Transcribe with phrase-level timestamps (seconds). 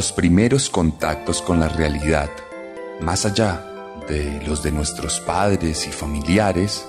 [0.00, 2.30] Los primeros contactos con la realidad,
[3.00, 3.66] más allá
[4.08, 6.86] de los de nuestros padres y familiares,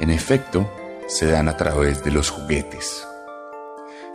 [0.00, 0.68] en efecto,
[1.06, 3.06] se dan a través de los juguetes.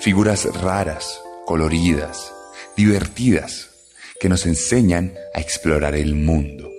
[0.01, 2.34] Figuras raras, coloridas,
[2.75, 3.70] divertidas,
[4.20, 6.70] que nos enseñan a explorar el mundo.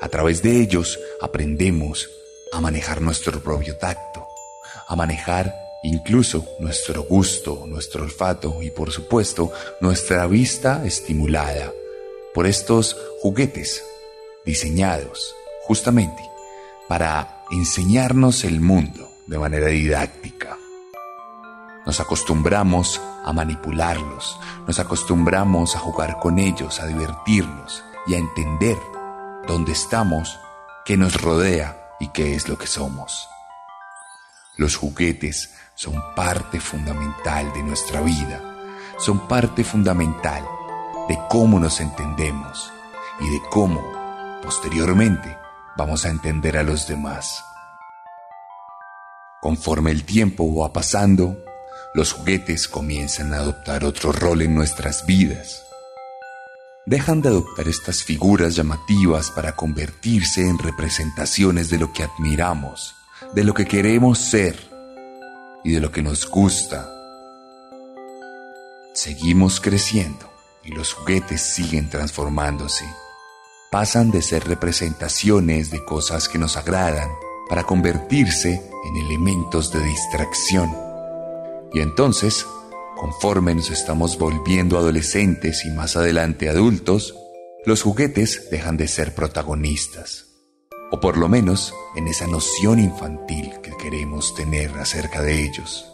[0.00, 2.10] A través de ellos aprendemos
[2.52, 4.26] a manejar nuestro propio tacto,
[4.88, 11.72] a manejar incluso nuestro gusto, nuestro olfato y por supuesto nuestra vista estimulada
[12.34, 13.82] por estos juguetes
[14.44, 16.22] diseñados justamente
[16.88, 20.56] para enseñarnos el mundo de manera didáctica.
[21.84, 28.78] Nos acostumbramos a manipularlos, nos acostumbramos a jugar con ellos, a divertirnos y a entender
[29.46, 30.38] dónde estamos,
[30.84, 33.28] qué nos rodea y qué es lo que somos.
[34.56, 35.50] Los juguetes
[35.82, 38.40] son parte fundamental de nuestra vida,
[38.98, 40.46] son parte fundamental
[41.08, 42.72] de cómo nos entendemos
[43.18, 43.82] y de cómo,
[44.44, 45.36] posteriormente,
[45.76, 47.44] vamos a entender a los demás.
[49.40, 51.36] Conforme el tiempo va pasando,
[51.94, 55.64] los juguetes comienzan a adoptar otro rol en nuestras vidas.
[56.86, 62.94] Dejan de adoptar estas figuras llamativas para convertirse en representaciones de lo que admiramos,
[63.34, 64.71] de lo que queremos ser
[65.64, 66.88] y de lo que nos gusta.
[68.94, 70.30] Seguimos creciendo
[70.64, 72.84] y los juguetes siguen transformándose.
[73.70, 77.08] Pasan de ser representaciones de cosas que nos agradan
[77.48, 80.76] para convertirse en elementos de distracción.
[81.72, 82.46] Y entonces,
[82.96, 87.14] conforme nos estamos volviendo adolescentes y más adelante adultos,
[87.64, 90.31] los juguetes dejan de ser protagonistas
[90.92, 95.90] o por lo menos en esa noción infantil que queremos tener acerca de ellos.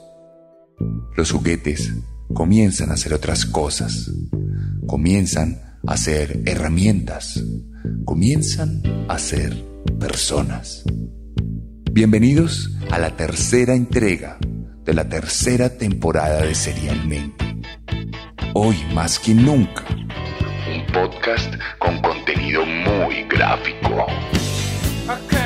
[1.16, 1.94] Los juguetes
[2.34, 4.10] comienzan a ser otras cosas,
[4.86, 7.40] comienzan a ser herramientas,
[8.04, 9.56] comienzan a ser
[10.00, 10.82] personas.
[11.92, 14.36] Bienvenidos a la tercera entrega
[14.84, 17.44] de la tercera temporada de Serialmente.
[18.52, 24.06] Hoy más que nunca, un podcast con contenido muy gráfico.
[25.10, 25.37] I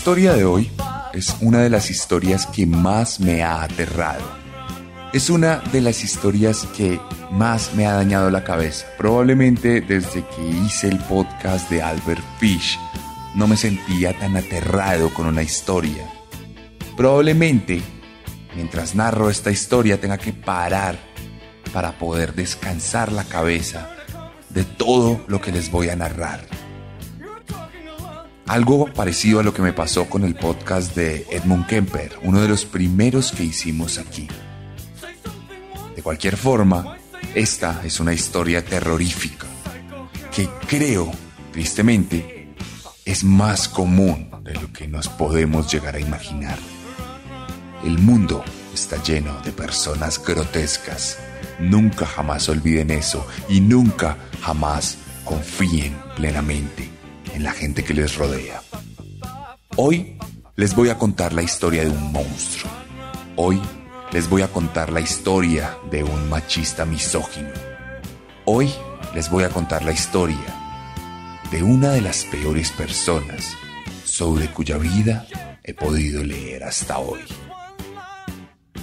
[0.00, 0.70] historia de hoy
[1.12, 4.24] es una de las historias que más me ha aterrado.
[5.12, 6.98] Es una de las historias que
[7.30, 8.86] más me ha dañado la cabeza.
[8.96, 12.78] Probablemente desde que hice el podcast de Albert Fish
[13.34, 16.10] no me sentía tan aterrado con una historia.
[16.96, 17.82] Probablemente
[18.56, 20.98] mientras narro esta historia tenga que parar
[21.74, 23.90] para poder descansar la cabeza
[24.48, 26.59] de todo lo que les voy a narrar.
[28.50, 32.48] Algo parecido a lo que me pasó con el podcast de Edmund Kemper, uno de
[32.48, 34.26] los primeros que hicimos aquí.
[35.94, 36.96] De cualquier forma,
[37.36, 39.46] esta es una historia terrorífica
[40.34, 41.12] que creo,
[41.52, 42.52] tristemente,
[43.04, 46.58] es más común de lo que nos podemos llegar a imaginar.
[47.84, 48.42] El mundo
[48.74, 51.18] está lleno de personas grotescas.
[51.60, 56.99] Nunca jamás olviden eso y nunca jamás confíen plenamente
[57.34, 58.62] en la gente que les rodea.
[59.76, 60.16] Hoy
[60.56, 62.70] les voy a contar la historia de un monstruo.
[63.36, 63.60] Hoy
[64.12, 67.50] les voy a contar la historia de un machista misógino.
[68.44, 68.70] Hoy
[69.14, 70.60] les voy a contar la historia
[71.50, 73.56] de una de las peores personas
[74.04, 75.26] sobre cuya vida
[75.62, 77.20] he podido leer hasta hoy.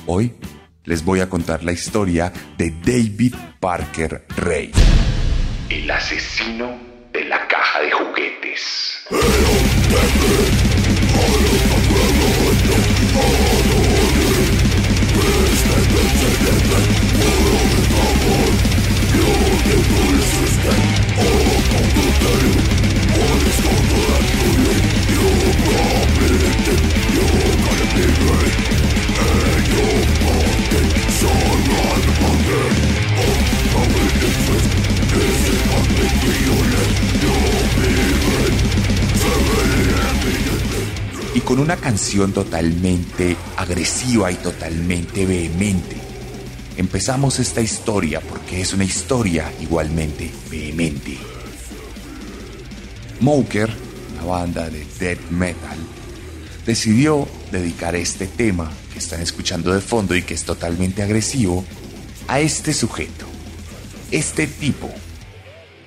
[0.05, 0.33] Hoy
[0.85, 4.71] les voy a contar la historia de David Parker Ray.
[5.69, 6.86] El asesino
[7.57, 9.03] caja de juguetes.
[41.57, 45.97] Con una canción totalmente agresiva y totalmente vehemente.
[46.77, 51.17] Empezamos esta historia porque es una historia igualmente vehemente.
[53.21, 53.73] Moker,
[54.13, 55.79] una banda de death metal,
[56.63, 61.65] decidió dedicar este tema que están escuchando de fondo y que es totalmente agresivo
[62.27, 63.25] a este sujeto,
[64.11, 64.91] este tipo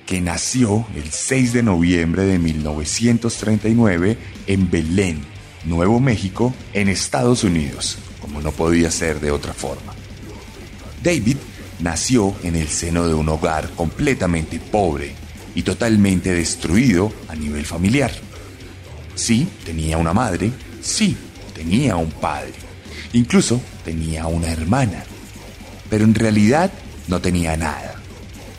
[0.05, 5.31] que nació el 6 de noviembre de 1939 en Belén,
[5.65, 9.93] Nuevo México, en Estados Unidos, como no podía ser de otra forma.
[11.03, 11.37] David
[11.79, 15.13] nació en el seno de un hogar completamente pobre
[15.53, 18.11] y totalmente destruido a nivel familiar.
[19.15, 21.17] Sí, tenía una madre, sí,
[21.53, 22.53] tenía un padre,
[23.13, 25.03] incluso tenía una hermana,
[25.89, 26.71] pero en realidad
[27.07, 27.95] no tenía nada,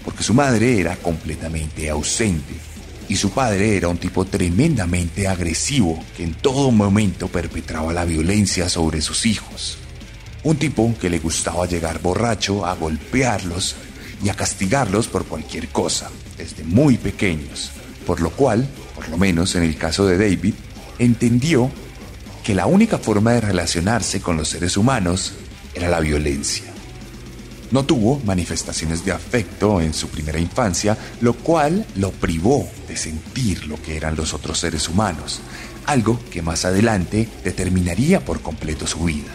[0.05, 2.72] porque su madre era completamente ausente
[3.13, 8.71] y su padre era un tipo tremendamente agresivo que en todo momento perpetraba la violencia
[8.71, 9.77] sobre sus hijos.
[10.45, 13.77] Un tipo que le gustaba llegar borracho a golpearlos
[14.25, 17.71] y a castigarlos por cualquier cosa, desde muy pequeños,
[18.07, 20.55] por lo cual, por lo menos en el caso de David,
[20.99, 21.71] entendió
[22.43, 25.35] que la única forma de relacionarse con los seres humanos
[25.75, 26.72] era la violencia.
[27.73, 33.67] No tuvo manifestaciones de afecto en su primera infancia, lo cual lo privó de sentir
[33.67, 35.41] lo que eran los otros seres humanos,
[35.87, 39.33] algo que más adelante determinaría por completo su vida.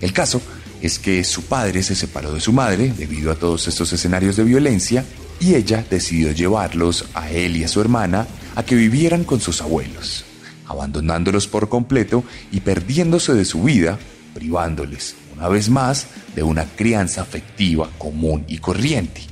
[0.00, 0.40] El caso
[0.80, 4.44] es que su padre se separó de su madre debido a todos estos escenarios de
[4.44, 5.04] violencia
[5.38, 8.26] y ella decidió llevarlos a él y a su hermana
[8.56, 10.24] a que vivieran con sus abuelos,
[10.66, 13.98] abandonándolos por completo y perdiéndose de su vida,
[14.34, 16.06] privándoles una vez más,
[16.36, 19.22] de una crianza afectiva común y corriente.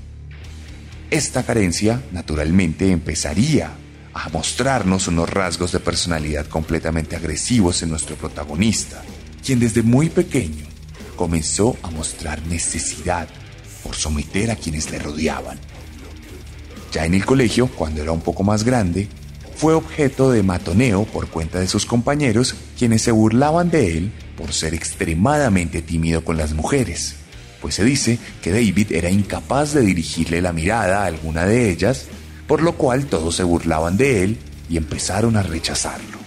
[1.09, 3.71] Esta carencia, naturalmente, empezaría
[4.13, 9.05] a mostrarnos unos rasgos de personalidad completamente agresivos en nuestro protagonista,
[9.47, 10.65] quien desde muy pequeño
[11.15, 13.29] comenzó a mostrar necesidad
[13.85, 15.61] por someter a quienes le rodeaban.
[16.91, 19.07] Ya en el colegio, cuando era un poco más grande,
[19.55, 24.55] fue objeto de matoneo por cuenta de sus compañeros, quienes se burlaban de él por
[24.55, 27.17] ser extremadamente tímido con las mujeres,
[27.61, 32.07] pues se dice que David era incapaz de dirigirle la mirada a alguna de ellas,
[32.47, 34.39] por lo cual todos se burlaban de él
[34.71, 36.19] y empezaron a rechazarlo.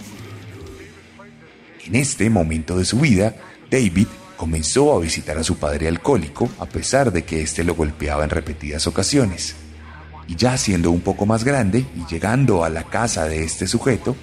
[1.84, 3.34] En este momento de su vida,
[3.68, 4.06] David
[4.36, 8.30] comenzó a visitar a su padre alcohólico a pesar de que éste lo golpeaba en
[8.30, 9.56] repetidas ocasiones.
[10.28, 14.14] Y ya siendo un poco más grande y llegando a la casa de este sujeto,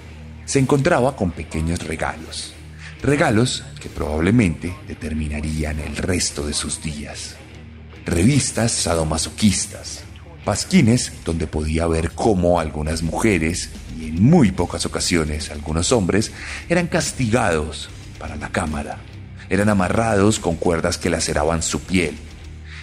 [0.46, 2.54] se encontraba con pequeños regalos.
[3.02, 7.34] Regalos que probablemente determinarían el resto de sus días.
[8.06, 10.04] Revistas sadomasoquistas,
[10.44, 16.30] pasquines donde podía ver cómo algunas mujeres, y en muy pocas ocasiones algunos hombres,
[16.68, 18.98] eran castigados para la cámara.
[19.50, 22.14] Eran amarrados con cuerdas que laceraban su piel.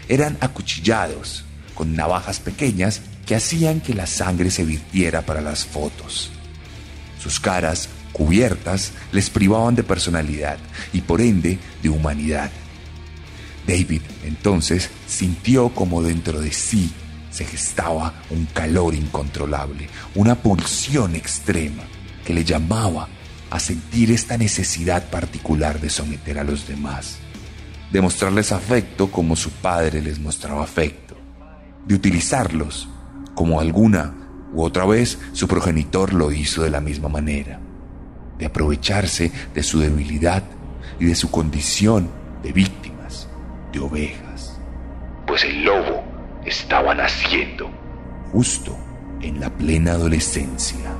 [0.09, 6.29] Eran acuchillados con navajas pequeñas que hacían que la sangre se virtiera para las fotos.
[7.21, 10.57] Sus caras cubiertas les privaban de personalidad
[10.93, 12.51] y por ende de humanidad.
[13.67, 16.91] David entonces sintió como dentro de sí
[17.29, 21.83] se gestaba un calor incontrolable, una pulsión extrema
[22.25, 23.07] que le llamaba
[23.51, 27.17] a sentir esta necesidad particular de someter a los demás,
[27.91, 31.15] de mostrarles afecto como su padre les mostraba afecto,
[31.85, 32.89] de utilizarlos
[33.35, 34.15] como alguna
[34.51, 37.59] u otra vez su progenitor lo hizo de la misma manera
[38.39, 40.43] de aprovecharse de su debilidad
[40.99, 42.09] y de su condición
[42.41, 43.27] de víctimas,
[43.71, 44.59] de ovejas.
[45.27, 46.03] Pues el lobo
[46.45, 47.69] estaba naciendo
[48.31, 48.75] justo
[49.21, 50.91] en la plena adolescencia.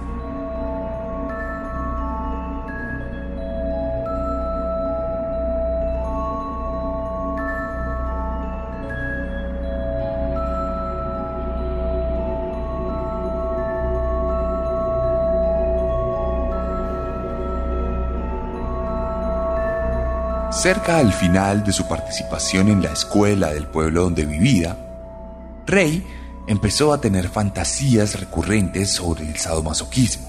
[20.61, 24.77] Cerca al final de su participación en la escuela del pueblo donde vivía,
[25.65, 26.05] Rey
[26.49, 30.27] empezó a tener fantasías recurrentes sobre el sadomasoquismo.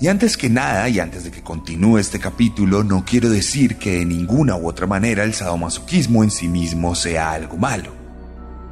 [0.00, 3.98] Y antes que nada, y antes de que continúe este capítulo, no quiero decir que
[3.98, 7.92] de ninguna u otra manera el sadomasoquismo en sí mismo sea algo malo.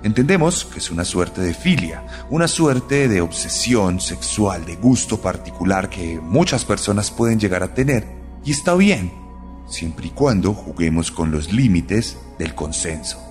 [0.03, 5.89] Entendemos que es una suerte de filia, una suerte de obsesión sexual, de gusto particular
[5.89, 8.09] que muchas personas pueden llegar a tener,
[8.45, 9.28] y está bien,
[9.69, 13.23] siempre y cuando juguemos con los límites del consenso.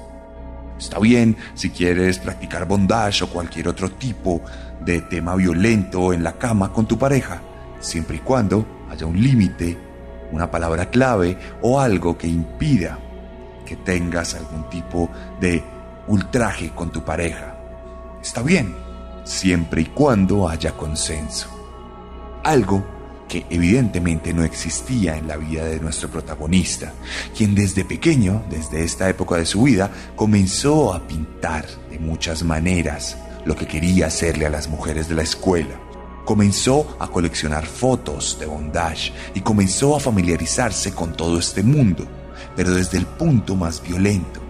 [0.78, 4.42] Está bien si quieres practicar bondage o cualquier otro tipo
[4.80, 7.42] de tema violento en la cama con tu pareja,
[7.80, 9.78] siempre y cuando haya un límite,
[10.32, 13.00] una palabra clave o algo que impida
[13.66, 15.10] que tengas algún tipo
[15.42, 15.64] de
[16.08, 17.58] ultraje con tu pareja.
[18.22, 18.76] Está bien,
[19.24, 21.50] siempre y cuando haya consenso.
[22.44, 22.97] Algo
[23.28, 26.94] que evidentemente no existía en la vida de nuestro protagonista,
[27.36, 33.18] quien desde pequeño, desde esta época de su vida, comenzó a pintar de muchas maneras
[33.46, 35.80] lo que quería hacerle a las mujeres de la escuela.
[36.26, 42.06] Comenzó a coleccionar fotos de bondage y comenzó a familiarizarse con todo este mundo,
[42.56, 44.42] pero desde el punto más violento,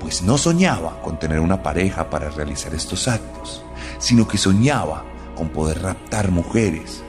[0.00, 3.62] pues no soñaba con tener una pareja para realizar estos actos,
[3.98, 5.04] sino que soñaba
[5.36, 7.02] con poder raptar mujeres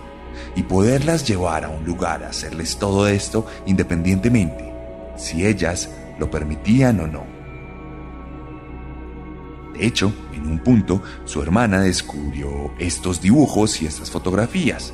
[0.56, 4.70] y poderlas llevar a un lugar a hacerles todo esto independientemente
[5.20, 7.24] si ellas lo permitían o no.
[9.74, 14.94] De hecho, en un punto, su hermana descubrió estos dibujos y estas fotografías,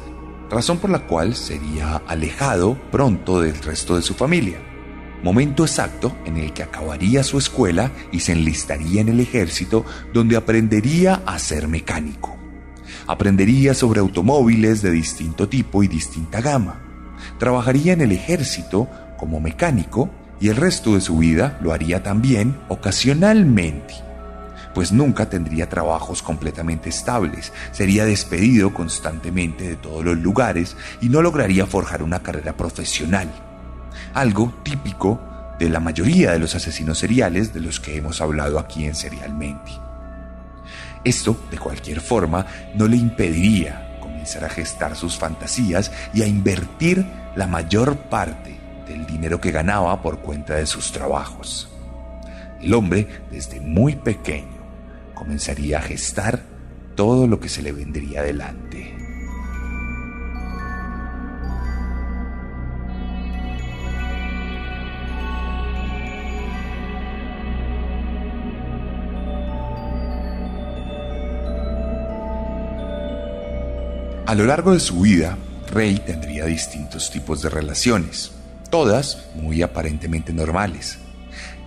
[0.49, 4.59] razón por la cual sería alejado pronto del resto de su familia.
[5.23, 10.35] Momento exacto en el que acabaría su escuela y se enlistaría en el ejército donde
[10.35, 12.44] aprendería a ser mecánico.
[13.07, 16.81] Aprendería sobre automóviles de distinto tipo y distinta gama.
[17.39, 20.09] Trabajaría en el ejército como mecánico
[20.39, 24.05] y el resto de su vida lo haría también ocasionalmente
[24.75, 31.21] pues nunca tendría trabajos completamente estables, sería despedido constantemente de todos los lugares y no
[31.21, 33.31] lograría forjar una carrera profesional.
[34.13, 35.21] Algo típico
[35.57, 39.84] de la mayoría de los asesinos seriales de los que hemos hablado aquí en Serialmente.
[41.05, 47.05] Esto, de cualquier forma, no le impediría comenzar a gestar sus fantasías y a invertir
[47.35, 48.57] la mayor parte
[48.87, 51.69] del dinero que ganaba por cuenta de sus trabajos.
[52.59, 54.57] El hombre, desde muy pequeño,
[55.13, 56.41] comenzaría a gestar
[56.95, 58.94] todo lo que se le vendría delante.
[74.27, 75.37] A lo largo de su vida,
[75.71, 78.31] Rey tendría distintos tipos de relaciones,
[78.71, 80.97] todas muy aparentemente normales.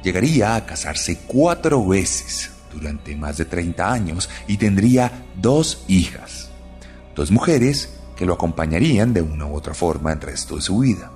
[0.02, 6.48] Llegaría a casarse cuatro veces durante más de 30 años y tendría dos hijas,
[7.14, 11.12] dos mujeres que lo acompañarían de una u otra forma el resto de su vida.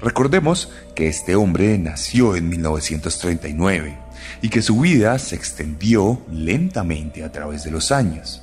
[0.00, 3.96] Recordemos que este hombre nació en 1939
[4.42, 8.42] y que su vida se extendió lentamente a través de los años.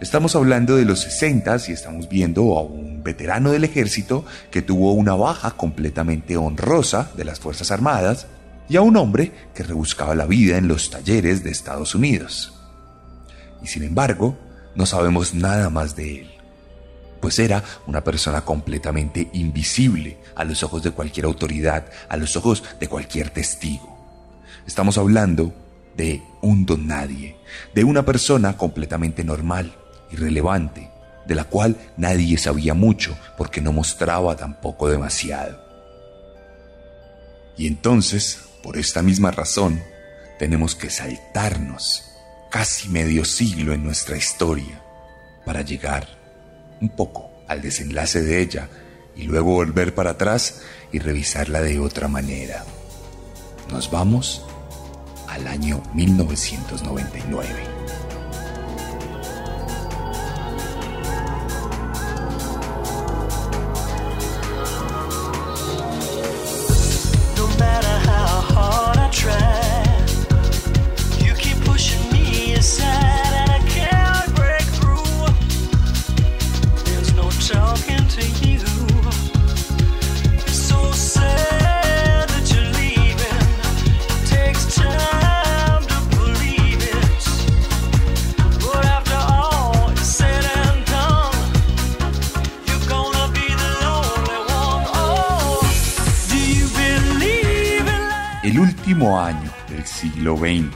[0.00, 4.94] Estamos hablando de los 60 y estamos viendo a un veterano del ejército que tuvo
[4.94, 8.26] una baja completamente honrosa de las Fuerzas Armadas
[8.66, 12.54] y a un hombre que rebuscaba la vida en los talleres de Estados Unidos.
[13.62, 14.38] Y sin embargo,
[14.74, 16.30] no sabemos nada más de él,
[17.20, 22.64] pues era una persona completamente invisible a los ojos de cualquier autoridad, a los ojos
[22.80, 23.98] de cualquier testigo.
[24.66, 25.52] Estamos hablando
[25.94, 27.36] de un don nadie,
[27.74, 29.74] de una persona completamente normal,
[30.10, 30.90] irrelevante,
[31.26, 35.60] de la cual nadie sabía mucho porque no mostraba tampoco demasiado.
[37.56, 39.82] Y entonces, por esta misma razón,
[40.38, 42.04] tenemos que saltarnos
[42.50, 44.82] casi medio siglo en nuestra historia
[45.44, 46.08] para llegar
[46.80, 48.68] un poco al desenlace de ella
[49.16, 50.62] y luego volver para atrás
[50.92, 52.64] y revisarla de otra manera.
[53.70, 54.42] Nos vamos
[55.28, 58.09] al año 1999.
[100.20, 100.68] Siglo XX.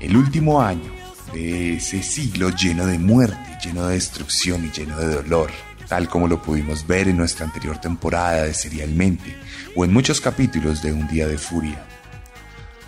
[0.00, 0.90] El último año
[1.32, 5.52] de ese siglo lleno de muerte, lleno de destrucción y lleno de dolor,
[5.86, 9.36] tal como lo pudimos ver en nuestra anterior temporada de Serialmente
[9.76, 11.86] o en muchos capítulos de Un Día de Furia.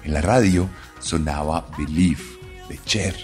[0.02, 0.68] En la radio
[0.99, 2.25] sonaba Believe
[2.68, 3.14] de Cher,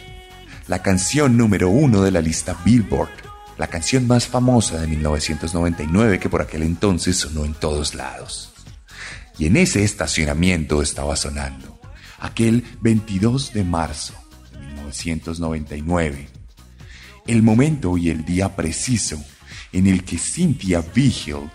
[0.69, 3.11] la canción número uno de la lista Billboard,
[3.59, 8.53] la canción más famosa de 1999 que por aquel entonces sonó en todos lados.
[9.39, 11.76] Y en ese estacionamiento estaba sonando,
[12.19, 14.15] aquel 22 de marzo
[14.53, 16.29] de 1999,
[17.27, 19.23] el momento y el día preciso
[19.73, 21.51] en el que Cynthia Vigil,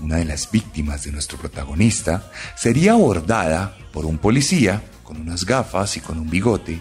[0.00, 5.96] una de las víctimas de nuestro protagonista, sería abordada por un policía con unas gafas
[5.96, 6.80] y con un bigote,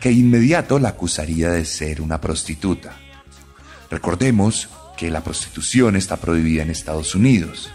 [0.00, 2.96] que inmediato la acusaría de ser una prostituta.
[3.90, 7.70] Recordemos que la prostitución está prohibida en Estados Unidos,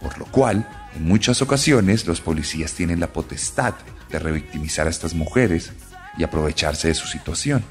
[0.00, 3.74] por lo cual en muchas ocasiones los policías tienen la potestad
[4.10, 5.72] de revictimizar a estas mujeres
[6.18, 7.64] y aprovecharse de su situación.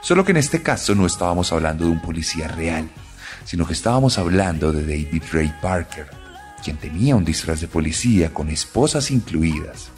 [0.00, 2.88] Solo que en este caso no estábamos hablando de un policía real,
[3.44, 6.08] sino que estábamos hablando de David Ray Parker,
[6.62, 9.88] quien tenía un disfraz de policía con esposas incluidas,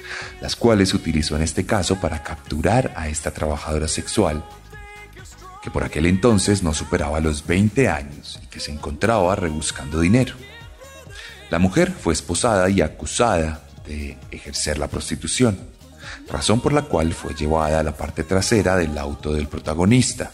[0.40, 4.44] las cuales utilizó en este caso para capturar a esta trabajadora sexual,
[5.62, 10.34] que por aquel entonces no superaba los 20 años y que se encontraba rebuscando dinero.
[11.54, 15.56] La mujer fue esposada y acusada de ejercer la prostitución,
[16.28, 20.32] razón por la cual fue llevada a la parte trasera del auto del protagonista,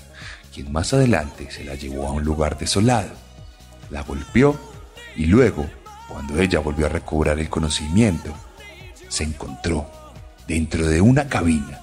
[0.50, 3.10] quien más adelante se la llevó a un lugar desolado,
[3.90, 4.58] la golpeó
[5.14, 5.68] y luego
[6.08, 8.34] cuando ella volvió a recobrar el conocimiento,
[9.08, 9.90] se encontró
[10.48, 11.80] dentro de una cabina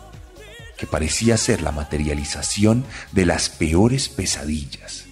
[0.75, 5.05] que parecía ser la materialización de las peores pesadillas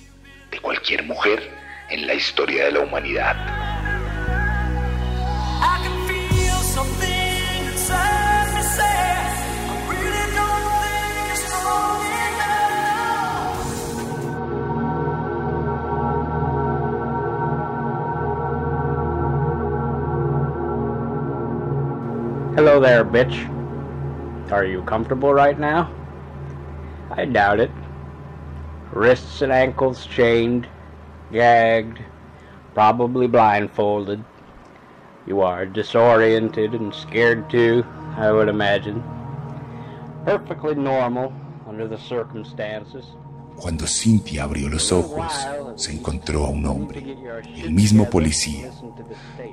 [0.50, 1.48] de cualquier mujer
[1.92, 3.75] en la historia de la humanidad.
[22.56, 23.36] Hello there, bitch.
[24.50, 25.94] Are you comfortable right now?
[27.12, 27.70] I doubt it.
[28.94, 30.66] Wrists and ankles chained,
[31.34, 32.00] gagged,
[32.74, 34.24] probably blindfolded.
[35.28, 39.04] You are disoriented and scared too, I would imagine.
[40.24, 41.34] Perfectly normal
[41.68, 43.06] under the circumstances.
[43.56, 45.32] Cuando Cynthia abrió los ojos,
[45.76, 47.18] se encontró a un hombre,
[47.58, 48.70] el mismo policía,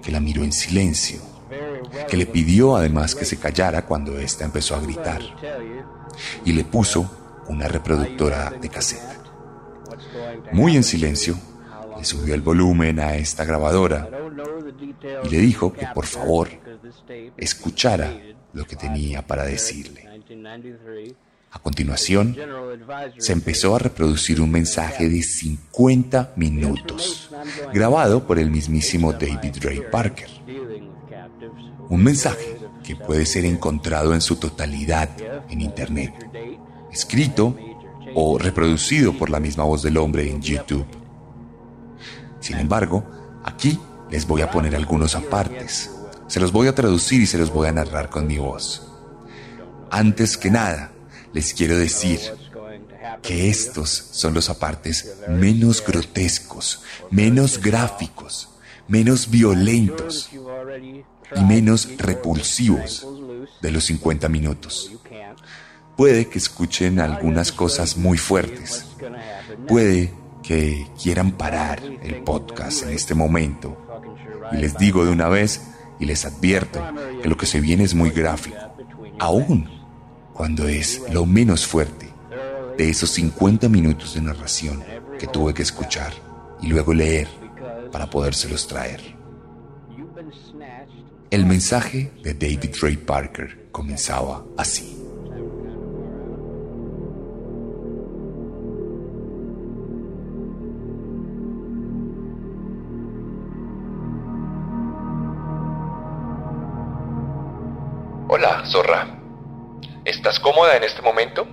[0.03, 1.21] que la miró en silencio
[2.09, 5.21] que le pidió además que se callara cuando ésta empezó a gritar,
[6.45, 9.21] y le puso una reproductora de cassette.
[10.53, 11.37] Muy en silencio,
[11.97, 14.09] le subió el volumen a esta grabadora
[15.25, 16.49] y le dijo que por favor
[17.37, 18.12] escuchara
[18.53, 20.09] lo que tenía para decirle.
[21.53, 22.35] A continuación,
[23.19, 27.31] se empezó a reproducir un mensaje de 50 minutos,
[27.75, 30.29] grabado por el mismísimo David Ray Parker.
[31.91, 35.11] Un mensaje que puede ser encontrado en su totalidad
[35.51, 36.15] en Internet,
[36.91, 37.55] escrito
[38.15, 40.87] o reproducido por la misma voz del hombre en YouTube.
[42.41, 43.05] Sin embargo,
[43.45, 43.79] aquí
[44.11, 45.91] les voy a poner algunos apartes.
[46.29, 48.88] Se los voy a traducir y se los voy a narrar con mi voz.
[49.91, 50.93] Antes que nada,
[51.33, 52.21] les quiero decir
[53.23, 58.49] que estos son los apartes menos grotescos, menos gráficos,
[58.88, 60.31] menos violentos
[61.37, 63.07] y menos repulsivos
[63.61, 64.92] de los 50 minutos.
[65.97, 68.87] Puede que escuchen algunas cosas muy fuertes.
[69.68, 73.77] Puede que quieran parar el podcast en este momento.
[74.53, 75.62] Y les digo de una vez
[76.01, 76.83] y les advierto
[77.23, 78.57] que lo que se viene es muy gráfico.
[79.18, 79.82] Aún
[80.35, 82.09] cuando es lo menos fuerte
[82.77, 84.83] de esos 50 minutos de narración
[85.18, 86.12] que tuve que escuchar
[86.61, 87.29] y luego leer
[87.90, 89.01] para podérselos traer.
[91.31, 94.99] El mensaje de David Ray Parker comenzaba así.
[108.29, 109.12] Hola, zorra.
[110.33, 111.47] ¿Estás cómoda en este momento?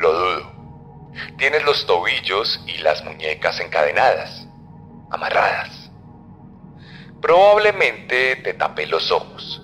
[0.00, 1.12] Lo dudo.
[1.38, 4.44] Tienes los tobillos y las muñecas encadenadas,
[5.08, 5.88] amarradas.
[7.20, 9.62] Probablemente te tapé los ojos.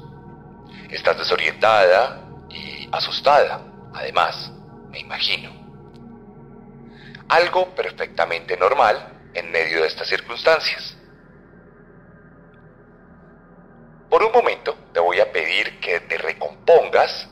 [0.88, 3.60] Estás desorientada y asustada,
[3.92, 4.52] además,
[4.90, 5.50] me imagino.
[7.28, 10.96] Algo perfectamente normal en medio de estas circunstancias.
[14.08, 15.18] Por un momento te voy
[16.64, 17.28] pongas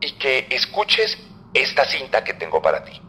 [0.00, 1.18] y que escuches
[1.54, 3.00] esta cinta que tengo para ti.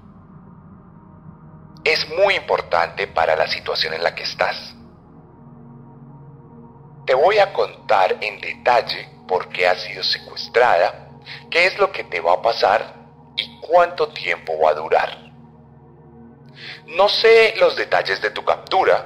[1.83, 4.75] Es muy importante para la situación en la que estás.
[7.05, 11.09] Te voy a contar en detalle por qué has sido secuestrada,
[11.49, 12.95] qué es lo que te va a pasar
[13.35, 15.17] y cuánto tiempo va a durar.
[16.87, 19.05] No sé los detalles de tu captura,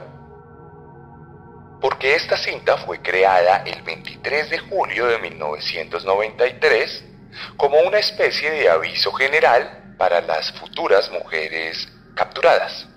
[1.79, 7.12] porque esta cinta fue creada el 23 de julio de 1993
[7.57, 12.87] como una especie de aviso general para las futuras mujeres capturadas.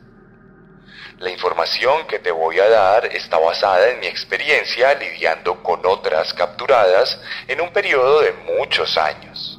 [1.18, 6.34] La información que te voy a dar está basada en mi experiencia lidiando con otras
[6.34, 7.18] capturadas
[7.48, 9.58] en un periodo de muchos años.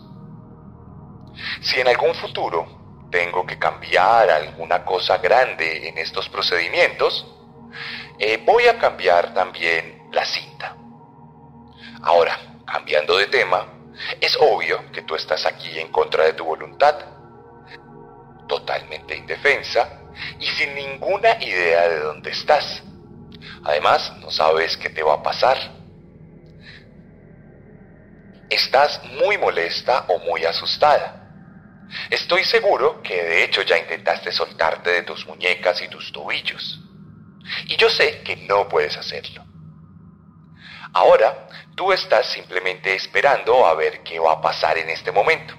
[1.62, 7.26] Si en algún futuro tengo que cambiar alguna cosa grande en estos procedimientos,
[8.20, 10.76] eh, voy a cambiar también la cinta.
[12.04, 13.66] Ahora, cambiando de tema,
[14.22, 16.96] es obvio que tú estás aquí en contra de tu voluntad,
[18.48, 20.02] totalmente indefensa
[20.40, 22.84] y sin ninguna idea de dónde estás.
[23.64, 25.58] Además, no sabes qué te va a pasar.
[28.50, 31.24] Estás muy molesta o muy asustada.
[32.10, 36.80] Estoy seguro que de hecho ya intentaste soltarte de tus muñecas y tus tobillos.
[37.66, 39.46] Y yo sé que no puedes hacerlo.
[40.94, 45.54] Ahora, tú estás simplemente esperando a ver qué va a pasar en este momento.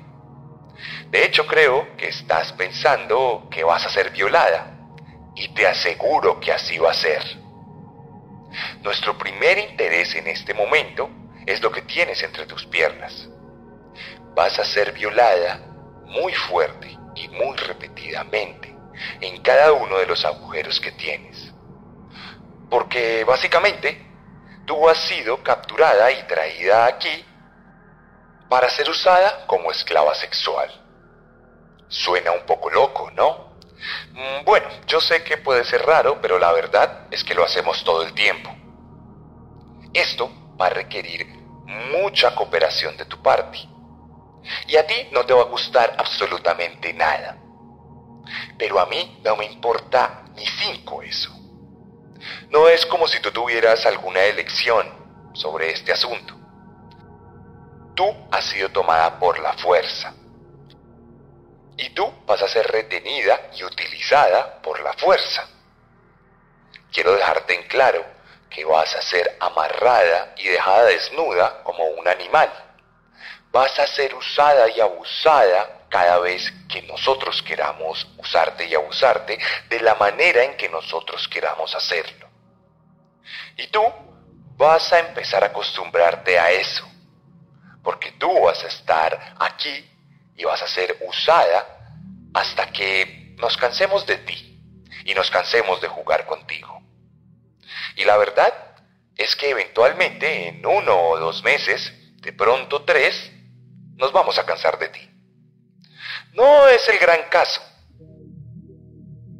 [1.10, 4.74] De hecho, creo que estás pensando que vas a ser violada.
[5.36, 7.22] Y te aseguro que así va a ser.
[8.82, 11.08] Nuestro primer interés en este momento
[11.46, 13.28] es lo que tienes entre tus piernas.
[14.34, 15.60] Vas a ser violada
[16.06, 18.74] muy fuerte y muy repetidamente
[19.20, 21.52] en cada uno de los agujeros que tienes.
[22.68, 24.07] Porque básicamente
[24.68, 27.24] tú has sido capturada y traída aquí
[28.50, 30.70] para ser usada como esclava sexual.
[31.88, 33.56] Suena un poco loco, ¿no?
[34.12, 37.82] Mm, bueno, yo sé que puede ser raro, pero la verdad es que lo hacemos
[37.82, 38.54] todo el tiempo.
[39.94, 43.58] Esto va a requerir mucha cooperación de tu parte.
[44.66, 47.38] Y a ti no te va a gustar absolutamente nada.
[48.58, 51.37] Pero a mí no me importa ni cinco eso.
[52.50, 54.88] No es como si tú tuvieras alguna elección
[55.32, 56.34] sobre este asunto.
[57.94, 60.14] Tú has sido tomada por la fuerza
[61.76, 65.48] y tú vas a ser retenida y utilizada por la fuerza.
[66.92, 68.04] Quiero dejarte en claro
[68.50, 72.50] que vas a ser amarrada y dejada desnuda como un animal.
[73.52, 79.80] Vas a ser usada y abusada cada vez que nosotros queramos usarte y abusarte de
[79.80, 82.28] la manera en que nosotros queramos hacerlo.
[83.56, 83.82] Y tú
[84.56, 86.88] vas a empezar a acostumbrarte a eso,
[87.82, 89.88] porque tú vas a estar aquí
[90.36, 91.66] y vas a ser usada
[92.34, 94.60] hasta que nos cansemos de ti
[95.04, 96.82] y nos cansemos de jugar contigo.
[97.96, 98.52] Y la verdad
[99.16, 103.32] es que eventualmente en uno o dos meses, de pronto tres,
[103.96, 105.07] nos vamos a cansar de ti.
[106.38, 107.60] No es el gran caso.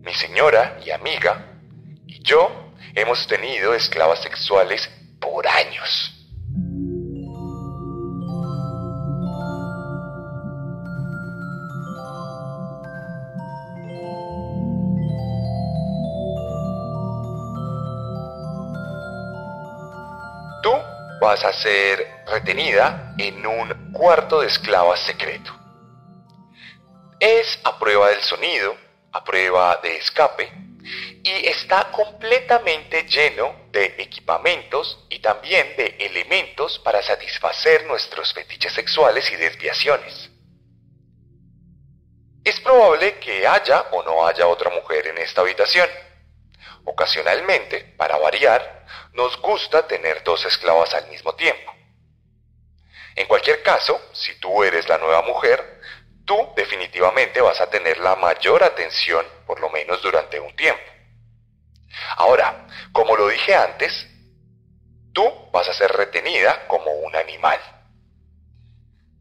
[0.01, 1.61] Mi señora y amiga
[2.09, 6.19] y yo hemos tenido esclavas sexuales por años.
[21.21, 25.58] vas a ser retenida en un cuarto de esclavas secreto.
[27.21, 28.77] Es a prueba del sonido,
[29.13, 30.53] a prueba de escape,
[31.25, 39.31] y está completamente lleno de equipamientos y también de elementos para satisfacer nuestros fetiches sexuales
[39.33, 40.31] y desviaciones.
[42.45, 45.89] Es probable que haya o no haya otra mujer en esta habitación.
[46.85, 51.75] Ocasionalmente, para variar, nos gusta tener dos esclavas al mismo tiempo.
[53.17, 55.81] En cualquier caso, si tú eres la nueva mujer,
[56.29, 60.83] tú definitivamente vas a tener la mayor atención, por lo menos durante un tiempo.
[62.17, 64.07] Ahora, como lo dije antes,
[65.15, 67.59] tú vas a ser retenida como un animal.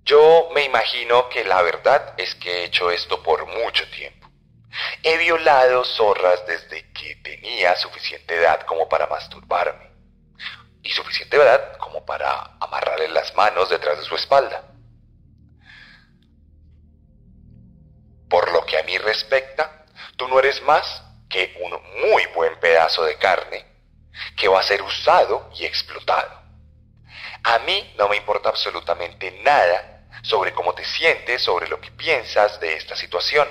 [0.04, 4.28] Yo me imagino que la verdad es que he hecho esto por mucho tiempo.
[5.02, 9.90] He violado zorras desde que tenía suficiente edad como para masturbarme
[10.84, 14.77] y suficiente edad como para amarrarle las manos detrás de su espalda.
[18.30, 19.86] Por lo que a mí respecta,
[20.16, 23.66] tú no eres más que un muy buen pedazo de carne
[24.36, 26.42] que va a ser usado y explotado.
[27.44, 32.60] A mí no me importa absolutamente nada sobre cómo te sientes, sobre lo que piensas
[32.60, 33.48] de esta situación.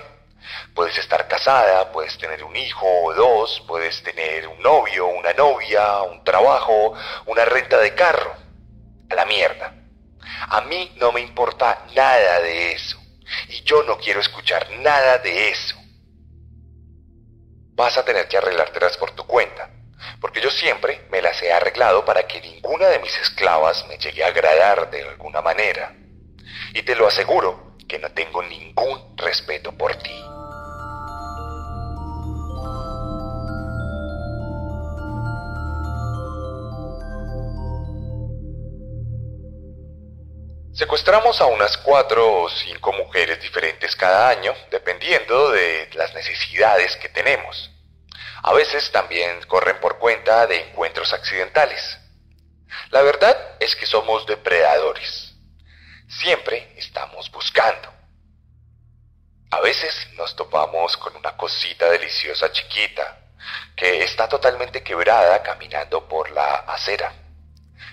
[0.74, 6.02] Puedes estar casada, puedes tener un hijo o dos, puedes tener un novio, una novia,
[6.02, 6.94] un trabajo,
[7.26, 8.34] una renta de carro.
[9.08, 9.72] A la mierda.
[10.48, 12.98] A mí no me importa nada de eso.
[13.48, 15.76] Y yo no quiero escuchar nada de eso.
[17.74, 19.70] Vas a tener que arreglártelas por tu cuenta,
[20.20, 24.24] porque yo siempre me las he arreglado para que ninguna de mis esclavas me llegue
[24.24, 25.94] a agradar de alguna manera.
[26.74, 30.35] Y te lo aseguro que no tengo ningún respeto por ti.
[40.76, 47.08] Secuestramos a unas cuatro o cinco mujeres diferentes cada año, dependiendo de las necesidades que
[47.08, 47.70] tenemos.
[48.42, 51.98] A veces también corren por cuenta de encuentros accidentales.
[52.90, 55.32] La verdad es que somos depredadores.
[56.10, 57.90] Siempre estamos buscando.
[59.52, 63.18] A veces nos topamos con una cosita deliciosa chiquita
[63.74, 67.25] que está totalmente quebrada caminando por la acera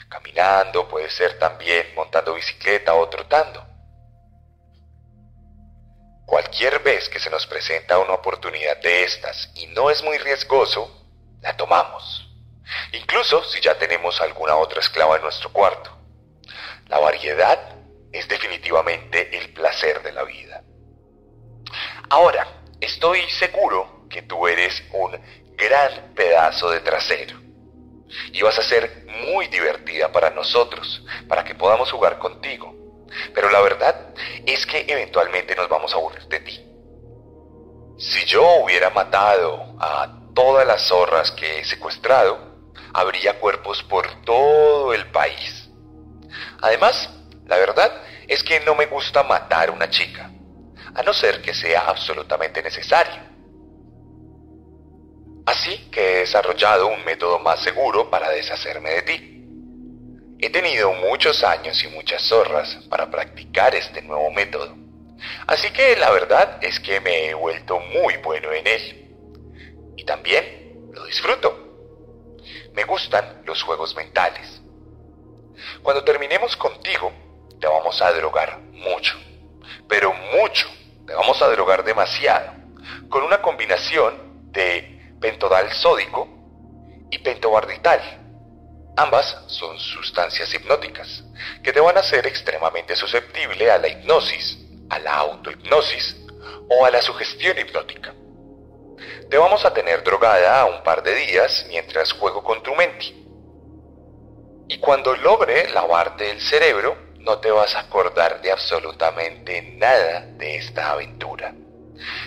[0.10, 3.66] caminando, puede ser también montando bicicleta o trotando.
[6.26, 11.06] Cualquier vez que se nos presenta una oportunidad de estas y no es muy riesgoso,
[11.42, 12.30] la tomamos.
[12.94, 15.92] Incluso si ya tenemos alguna otra esclava en nuestro cuarto.
[16.88, 17.76] La variedad
[18.12, 20.64] es definitivamente el placer de la vida.
[22.10, 22.48] Ahora,
[22.80, 25.20] estoy seguro que tú eres un
[25.56, 27.43] gran pedazo de trasero
[28.32, 32.74] y vas a ser muy divertida para nosotros, para que podamos jugar contigo.
[33.34, 34.14] Pero la verdad
[34.46, 36.60] es que eventualmente nos vamos a aburrir de ti.
[37.98, 42.54] Si yo hubiera matado a todas las zorras que he secuestrado,
[42.94, 45.70] habría cuerpos por todo el país.
[46.62, 47.10] Además,
[47.46, 47.92] la verdad
[48.28, 50.32] es que no me gusta matar a una chica,
[50.96, 53.33] a no ser que sea absolutamente necesario.
[55.46, 59.30] Así que he desarrollado un método más seguro para deshacerme de ti.
[60.40, 64.76] He tenido muchos años y muchas zorras para practicar este nuevo método.
[65.48, 69.16] Así que la verdad es que me he vuelto muy bueno en él.
[69.98, 71.64] Y también lo disfruto.
[72.74, 74.62] Me gustan los juegos mentales.
[75.82, 77.12] Cuando terminemos contigo,
[77.60, 79.18] te vamos a drogar mucho.
[79.88, 80.68] Pero mucho.
[81.06, 82.52] Te vamos a drogar demasiado.
[83.10, 84.93] Con una combinación de
[85.24, 86.28] pentodal sódico
[87.10, 88.02] y pentobarbital.
[88.98, 91.24] Ambas son sustancias hipnóticas
[91.64, 94.58] que te van a hacer extremadamente susceptible a la hipnosis,
[94.90, 96.18] a la autohipnosis
[96.70, 98.14] o a la sugestión hipnótica.
[99.30, 103.16] Te vamos a tener drogada un par de días mientras juego con tu mente.
[104.68, 110.58] Y cuando logre lavarte el cerebro, no te vas a acordar de absolutamente nada de
[110.58, 111.56] esta aventura.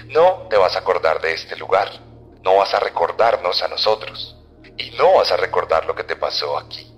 [0.07, 2.07] No te vas a acordar de este lugar
[2.47, 4.37] no vas a recordarnos a nosotros
[4.79, 6.89] y no vas a recordar lo que te pasó aquí.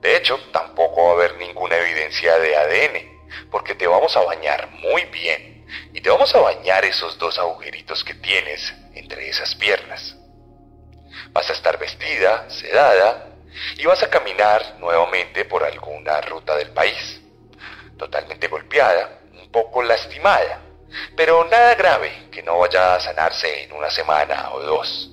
[0.00, 4.70] De hecho, tampoco va a haber ninguna evidencia de ADN, porque te vamos a bañar
[4.70, 10.16] muy bien y te vamos a bañar esos dos agujeritos que tienes entre esas piernas.
[11.32, 13.28] Vas a estar vestida, sedada,
[13.76, 17.20] y vas a caminar nuevamente por alguna ruta del país,
[17.98, 20.62] totalmente golpeada, un poco lastimada,
[21.16, 25.08] pero nada grave que no vaya a sanarse en una semana o dos.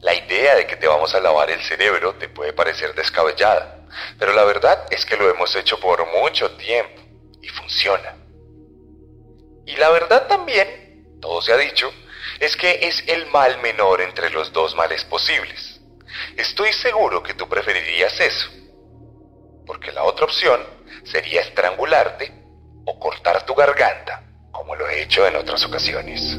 [0.00, 3.86] La idea de que te vamos a lavar el cerebro te puede parecer descabellada,
[4.18, 7.02] pero la verdad es que lo hemos hecho por mucho tiempo
[7.42, 8.16] y funciona.
[9.66, 11.92] Y la verdad también, todo se ha dicho,
[12.38, 15.80] es que es el mal menor entre los dos males posibles.
[16.36, 18.50] Estoy seguro que tú preferirías eso,
[19.66, 20.66] porque la otra opción
[21.04, 22.39] sería estrangularte
[22.90, 26.36] o cortar tu garganta, como lo he hecho en otras ocasiones.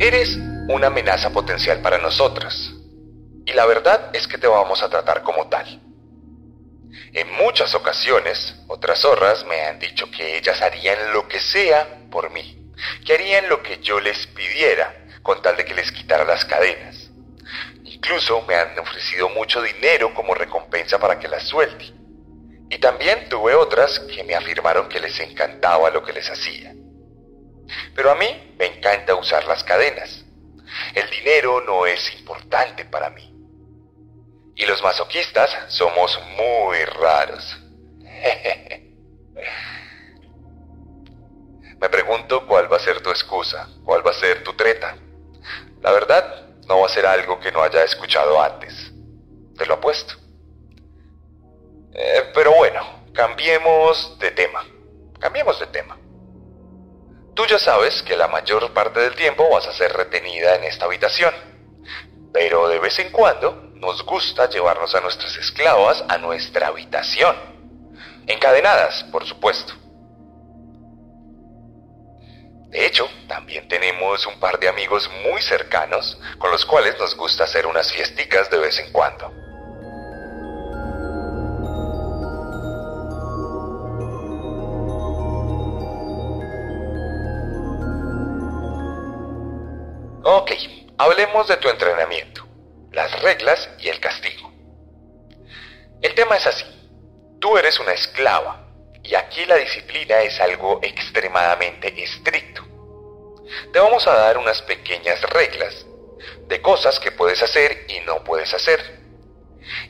[0.00, 0.36] Eres
[0.68, 2.72] una amenaza potencial para nosotras.
[3.46, 5.80] Y la verdad es que te vamos a tratar como tal.
[7.12, 12.30] En muchas ocasiones, otras zorras me han dicho que ellas harían lo que sea por
[12.30, 12.72] mí,
[13.06, 17.10] que harían lo que yo les pidiera, con tal de que les quitara las cadenas.
[17.82, 21.86] Incluso me han ofrecido mucho dinero como recompensa para que las suelte.
[22.68, 26.74] Y también tuve otras que me afirmaron que les encantaba lo que les hacía.
[27.94, 30.26] Pero a mí me encanta usar las cadenas.
[30.94, 33.32] El dinero no es importante para mí.
[34.56, 37.58] Y los masoquistas somos muy raros.
[41.80, 44.96] Me pregunto cuál va a ser tu excusa, cuál va a ser tu treta.
[45.84, 48.90] La verdad, no va a ser algo que no haya escuchado antes.
[49.54, 50.14] Te lo apuesto.
[51.92, 54.64] Eh, pero bueno, cambiemos de tema.
[55.20, 55.98] Cambiemos de tema.
[57.34, 60.86] Tú ya sabes que la mayor parte del tiempo vas a ser retenida en esta
[60.86, 61.34] habitación.
[62.32, 67.36] Pero de vez en cuando nos gusta llevarnos a nuestras esclavas a nuestra habitación.
[68.26, 69.74] Encadenadas, por supuesto.
[72.74, 77.44] De hecho, también tenemos un par de amigos muy cercanos con los cuales nos gusta
[77.44, 79.28] hacer unas fiesticas de vez en cuando.
[90.24, 90.50] Ok,
[90.98, 92.44] hablemos de tu entrenamiento,
[92.90, 94.52] las reglas y el castigo.
[96.02, 96.64] El tema es así.
[97.38, 98.63] Tú eres una esclava
[99.04, 102.62] y aquí la disciplina es algo extremadamente estricto.
[103.70, 105.84] Te vamos a dar unas pequeñas reglas
[106.48, 108.98] de cosas que puedes hacer y no puedes hacer.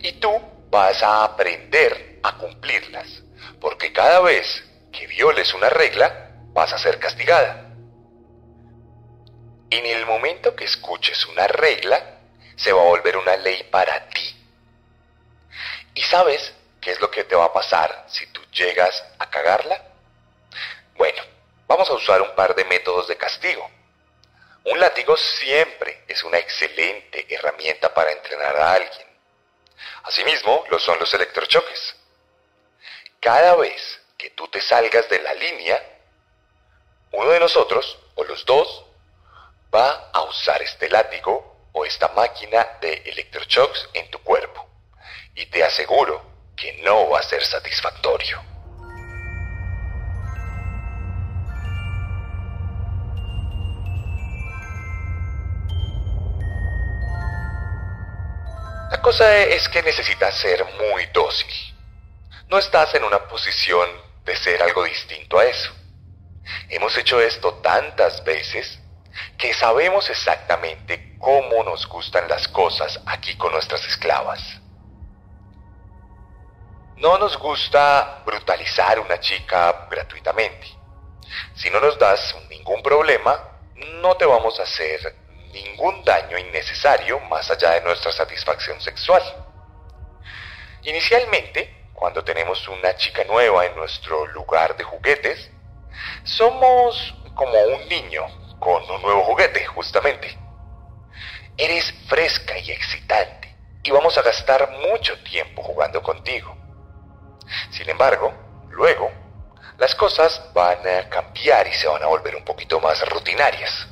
[0.01, 0.31] Y tú
[0.69, 3.23] vas a aprender a cumplirlas,
[3.61, 7.73] porque cada vez que violes una regla vas a ser castigada.
[9.71, 12.19] En el momento que escuches una regla,
[12.57, 14.37] se va a volver una ley para ti.
[15.95, 16.53] ¿Y sabes
[16.85, 19.83] qué es lo que te va a pasar si tú llegas a cagarla?
[20.97, 21.23] Bueno,
[21.67, 23.69] vamos a usar un par de métodos de castigo.
[24.65, 29.07] Un látigo siempre es una excelente herramienta para entrenar a alguien.
[30.03, 31.97] Asimismo, lo son los electrochoques.
[33.19, 35.83] Cada vez que tú te salgas de la línea,
[37.13, 38.85] uno de nosotros, o los dos,
[39.75, 44.69] va a usar este látigo o esta máquina de electroshocks en tu cuerpo.
[45.35, 48.43] Y te aseguro que no va a ser satisfactorio.
[58.91, 61.53] La cosa es que necesitas ser muy dócil.
[62.49, 63.89] No estás en una posición
[64.25, 65.73] de ser algo distinto a eso.
[66.69, 68.79] Hemos hecho esto tantas veces
[69.37, 74.41] que sabemos exactamente cómo nos gustan las cosas aquí con nuestras esclavas.
[76.97, 80.69] No nos gusta brutalizar una chica gratuitamente.
[81.55, 83.37] Si no nos das ningún problema,
[84.01, 85.17] no te vamos a hacer
[85.53, 89.23] ningún daño innecesario más allá de nuestra satisfacción sexual.
[90.83, 95.51] Inicialmente, cuando tenemos una chica nueva en nuestro lugar de juguetes,
[96.23, 98.27] somos como un niño
[98.61, 100.39] con un nuevo juguete, justamente.
[101.57, 106.64] Eres fresca y excitante y vamos a gastar mucho tiempo jugando contigo.
[107.71, 108.33] Sin embargo,
[108.71, 109.11] luego,
[109.79, 113.89] las cosas van a cambiar y se van a volver un poquito más rutinarias.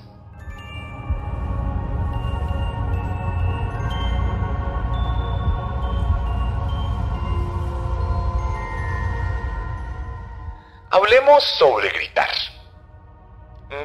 [10.95, 12.29] Hablemos sobre gritar.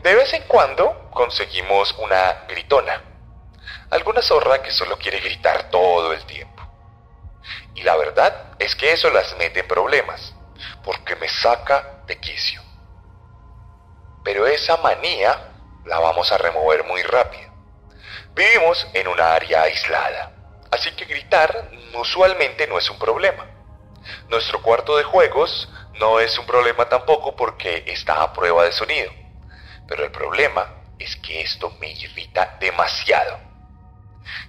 [0.03, 3.01] De vez en cuando conseguimos una gritona.
[3.89, 6.56] Alguna zorra que solo quiere gritar todo el tiempo.
[7.77, 10.33] Y la verdad es que eso las mete en problemas,
[10.83, 12.59] porque me saca de quicio.
[14.23, 15.51] Pero esa manía
[15.85, 17.53] la vamos a remover muy rápido.
[18.33, 20.31] Vivimos en una área aislada,
[20.71, 23.45] así que gritar usualmente no es un problema.
[24.27, 29.11] Nuestro cuarto de juegos no es un problema tampoco porque está a prueba de sonido.
[29.87, 33.39] Pero el problema es que esto me irrita demasiado.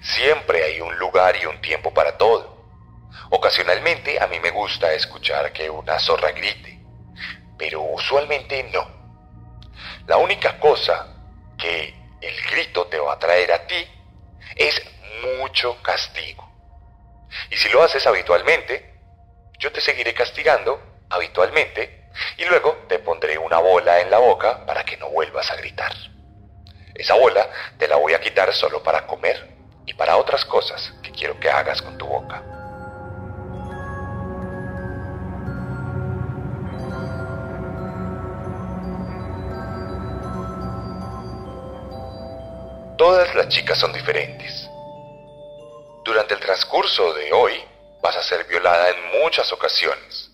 [0.00, 2.57] Siempre hay un lugar y un tiempo para todo.
[3.30, 6.80] Ocasionalmente a mí me gusta escuchar que una zorra grite,
[7.58, 8.86] pero usualmente no.
[10.06, 11.06] La única cosa
[11.58, 13.86] que el grito te va a traer a ti
[14.56, 14.82] es
[15.22, 16.48] mucho castigo.
[17.50, 18.94] Y si lo haces habitualmente,
[19.58, 24.84] yo te seguiré castigando habitualmente y luego te pondré una bola en la boca para
[24.84, 25.92] que no vuelvas a gritar.
[26.94, 27.48] Esa bola
[27.78, 29.56] te la voy a quitar solo para comer
[29.86, 32.57] y para otras cosas que quiero que hagas con tu boca.
[42.98, 44.68] Todas las chicas son diferentes.
[46.04, 47.54] Durante el transcurso de hoy
[48.02, 50.28] vas a ser violada en muchas ocasiones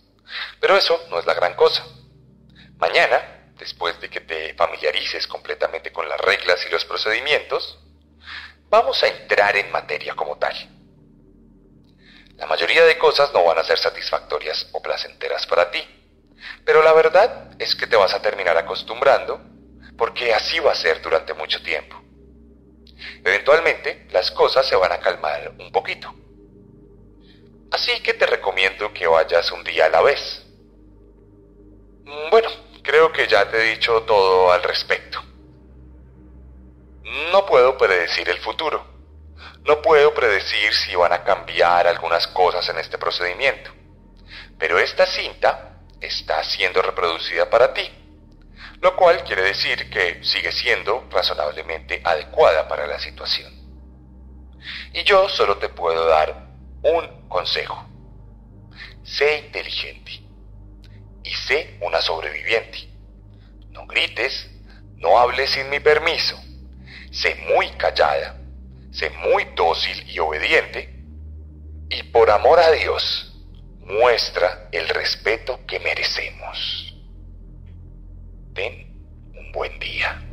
[0.61, 1.85] pero eso no es la gran cosa.
[2.79, 7.79] Mañana, después de que te familiarices completamente con las reglas y los procedimientos,
[8.69, 10.55] vamos a entrar en materia como tal.
[12.37, 15.87] La mayoría de cosas no van a ser satisfactorias o placenteras para ti,
[16.65, 19.41] pero la verdad es que te vas a terminar acostumbrando
[19.97, 22.04] porque así va a ser durante mucho tiempo.
[23.25, 26.15] Eventualmente las cosas se van a calmar un poquito.
[27.71, 30.47] Así que te recomiendo que vayas un día a la vez.
[32.31, 32.49] Bueno,
[32.83, 35.23] creo que ya te he dicho todo al respecto.
[37.33, 38.85] No puedo predecir el futuro.
[39.65, 43.71] No puedo predecir si van a cambiar algunas cosas en este procedimiento.
[44.59, 48.04] Pero esta cinta está siendo reproducida para ti
[48.85, 53.51] lo cual quiere decir que sigue siendo razonablemente adecuada para la situación.
[54.93, 56.49] Y yo solo te puedo dar
[56.83, 57.83] un consejo.
[59.03, 60.21] Sé inteligente
[61.23, 62.91] y sé una sobreviviente.
[63.71, 64.51] No grites,
[64.97, 66.39] no hables sin mi permiso.
[67.11, 68.37] Sé muy callada,
[68.93, 70.95] sé muy dócil y obediente.
[71.89, 73.33] Y por amor a Dios,
[73.81, 76.84] muestra el respeto que merecemos.
[78.55, 78.73] Ten
[79.35, 80.24] un buen día.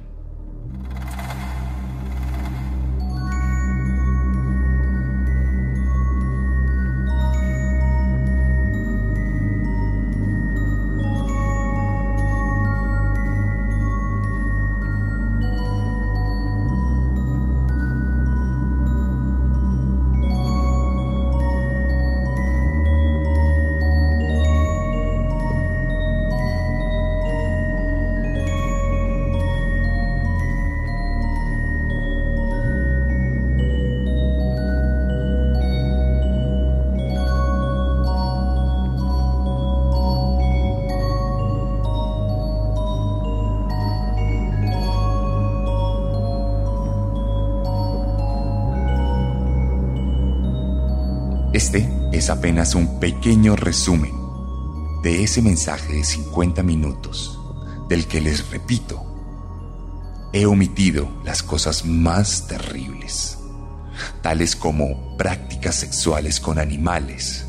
[52.22, 54.14] Es apenas un pequeño resumen
[55.02, 57.40] de ese mensaje de 50 minutos,
[57.90, 63.40] del que les repito, he omitido las cosas más terribles,
[64.22, 67.48] tales como prácticas sexuales con animales,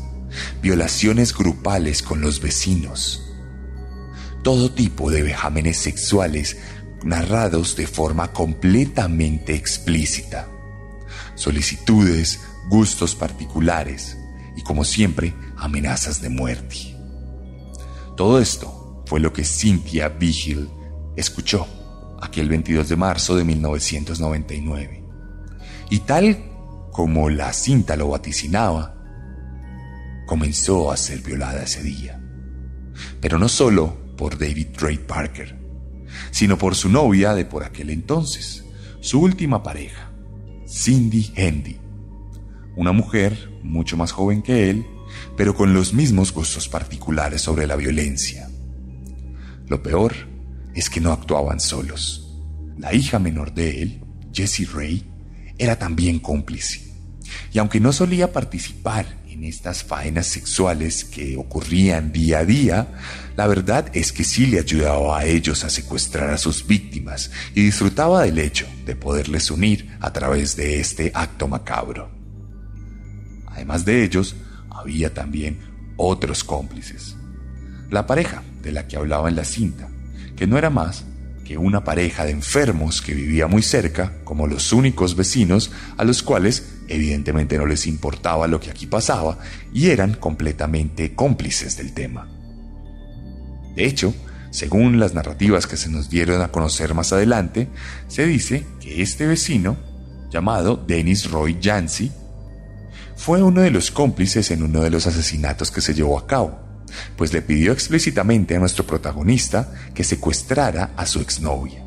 [0.63, 3.31] violaciones grupales con los vecinos,
[4.41, 6.57] todo tipo de vejámenes sexuales
[7.03, 10.47] narrados de forma completamente explícita,
[11.35, 14.17] solicitudes, gustos particulares
[14.55, 16.95] y, como siempre, amenazas de muerte.
[18.15, 20.69] Todo esto fue lo que Cynthia Vigil
[21.15, 21.67] escuchó
[22.21, 25.03] aquel 22 de marzo de 1999.
[25.89, 26.43] Y tal
[26.91, 28.95] como la cinta lo vaticinaba,
[30.25, 32.21] comenzó a ser violada ese día.
[33.19, 35.59] Pero no solo por David Ray Parker,
[36.31, 38.63] sino por su novia de por aquel entonces,
[39.01, 40.11] su última pareja,
[40.67, 41.79] Cindy Hendy,
[42.75, 44.85] una mujer mucho más joven que él,
[45.37, 48.49] pero con los mismos gustos particulares sobre la violencia.
[49.67, 50.13] Lo peor
[50.73, 52.41] es que no actuaban solos.
[52.77, 54.01] La hija menor de él,
[54.33, 55.05] Jessie Ray,
[55.57, 56.91] era también cómplice.
[57.51, 62.87] Y aunque no solía participar en estas faenas sexuales que ocurrían día a día,
[63.35, 67.63] la verdad es que sí le ayudaba a ellos a secuestrar a sus víctimas y
[67.63, 72.22] disfrutaba del hecho de poderles unir a través de este acto macabro.
[73.53, 74.35] Además de ellos,
[74.69, 75.59] había también
[75.95, 77.15] otros cómplices.
[77.89, 79.87] La pareja de la que hablaba en la cinta,
[80.35, 81.05] que no era más
[81.45, 86.23] que una pareja de enfermos que vivía muy cerca, como los únicos vecinos a los
[86.23, 89.37] cuales evidentemente no les importaba lo que aquí pasaba
[89.73, 92.29] y eran completamente cómplices del tema.
[93.75, 94.13] De hecho,
[94.51, 97.67] según las narrativas que se nos dieron a conocer más adelante,
[98.07, 99.77] se dice que este vecino,
[100.29, 102.11] llamado Dennis Roy Jancy,
[103.15, 106.59] fue uno de los cómplices en uno de los asesinatos que se llevó a cabo,
[107.15, 111.83] pues le pidió explícitamente a nuestro protagonista que secuestrara a su exnovia,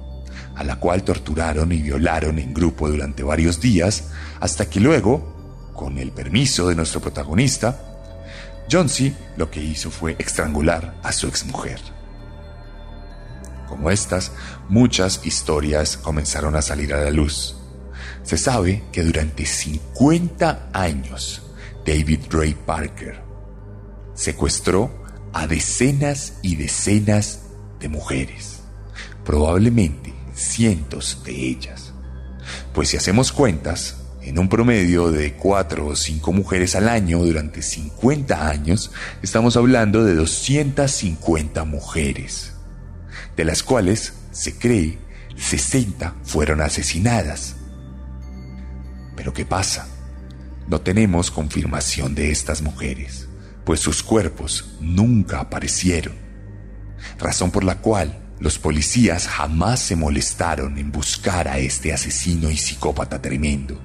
[0.55, 4.05] a la cual torturaron y violaron en grupo durante varios días,
[4.41, 7.81] hasta que luego, con el permiso de nuestro protagonista,
[8.71, 9.15] John C.
[9.37, 11.81] lo que hizo fue estrangular a su exmujer.
[13.69, 14.33] Como estas,
[14.69, 17.57] muchas historias comenzaron a salir a la luz
[18.27, 21.43] se sabe que durante 50 años
[21.87, 23.23] David Ray Parker
[24.15, 27.43] secuestró a decenas y decenas
[27.79, 28.63] de mujeres,
[29.25, 31.93] probablemente cientos de ellas.
[32.75, 37.63] Pues si hacemos cuentas, en un promedio de 4 o 5 mujeres al año durante
[37.63, 38.91] 50 años,
[39.23, 42.55] estamos hablando de 250 mujeres,
[43.37, 44.99] de las cuales se cree
[45.37, 47.56] 60 fueron asesinadas
[49.27, 49.89] pero ¿qué pasa?
[50.69, 53.27] No tenemos confirmación de estas mujeres,
[53.65, 56.15] pues sus cuerpos nunca aparecieron,
[57.19, 62.57] razón por la cual Los policías jamás se molestaron en buscar a este asesino y
[62.57, 63.81] psicópata tremendo.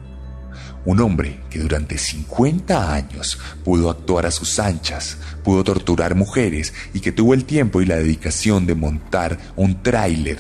[0.85, 6.99] Un hombre que durante 50 años pudo actuar a sus anchas, pudo torturar mujeres y
[6.99, 10.37] que tuvo el tiempo y la dedicación de montar un tráiler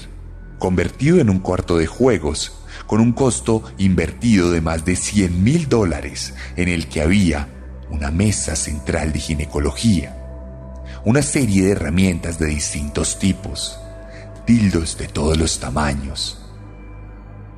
[0.59, 2.60] convertido en un cuarto de juegos
[2.91, 7.47] con un costo invertido de más de 100 mil dólares en el que había
[7.89, 10.13] una mesa central de ginecología,
[11.05, 13.79] una serie de herramientas de distintos tipos,
[14.45, 16.41] dildos de todos los tamaños,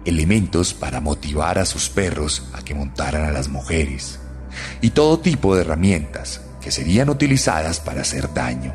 [0.05, 4.19] elementos para motivar a sus perros a que montaran a las mujeres,
[4.81, 8.71] y todo tipo de herramientas que serían utilizadas para hacer daño.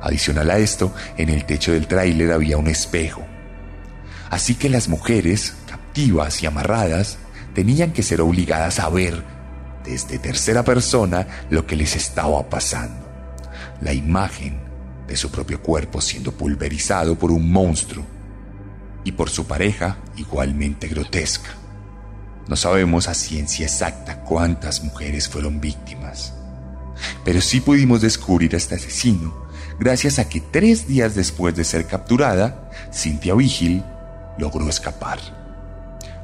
[0.00, 3.26] Adicional a esto, en el techo del tráiler había un espejo.
[4.30, 7.18] Así que las mujeres, captivas y amarradas,
[7.54, 9.24] tenían que ser obligadas a ver
[9.84, 13.06] desde tercera persona lo que les estaba pasando.
[13.80, 14.60] La imagen
[15.06, 18.04] de su propio cuerpo siendo pulverizado por un monstruo
[19.04, 21.50] y por su pareja igualmente grotesca.
[22.46, 26.34] No sabemos a ciencia exacta cuántas mujeres fueron víctimas,
[27.24, 29.48] pero sí pudimos descubrir a este asesino
[29.78, 33.84] gracias a que tres días después de ser capturada, Cynthia Vigil
[34.38, 35.18] logró escapar.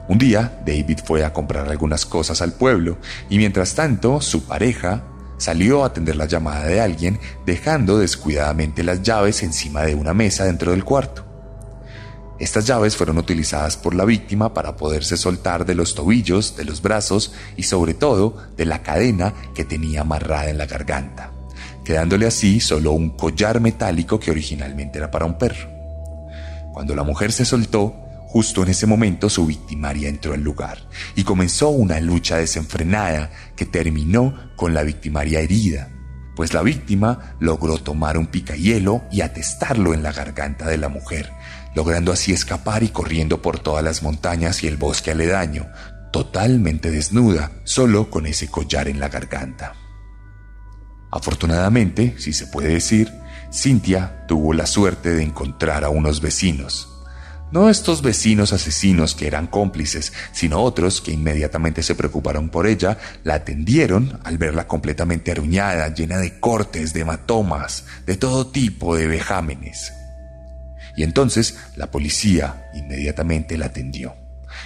[0.07, 2.99] Un día, David fue a comprar algunas cosas al pueblo
[3.31, 5.03] y mientras tanto su pareja
[5.39, 10.45] salió a atender la llamada de alguien dejando descuidadamente las llaves encima de una mesa
[10.45, 11.25] dentro del cuarto.
[12.39, 16.83] Estas llaves fueron utilizadas por la víctima para poderse soltar de los tobillos, de los
[16.83, 21.31] brazos y sobre todo de la cadena que tenía amarrada en la garganta,
[21.85, 25.71] quedándole así solo un collar metálico que originalmente era para un perro.
[26.73, 28.04] Cuando la mujer se soltó,
[28.35, 33.64] Justo en ese momento su victimaria entró al lugar y comenzó una lucha desenfrenada que
[33.64, 35.89] terminó con la victimaria herida,
[36.35, 41.30] pues la víctima logró tomar un picahielo y atestarlo en la garganta de la mujer,
[41.76, 45.68] logrando así escapar y corriendo por todas las montañas y el bosque aledaño,
[46.12, 49.74] totalmente desnuda, solo con ese collar en la garganta.
[51.12, 53.12] Afortunadamente, si se puede decir,
[53.53, 56.94] Cintia tuvo la suerte de encontrar a unos vecinos,
[57.55, 62.99] no estos vecinos asesinos que eran cómplices, sino otros que inmediatamente se preocuparon por ella,
[63.23, 69.07] la atendieron al verla completamente aruñada, llena de cortes, de hematomas, de todo tipo de
[69.07, 69.93] vejámenes.
[70.97, 74.17] Y entonces la policía inmediatamente la atendió.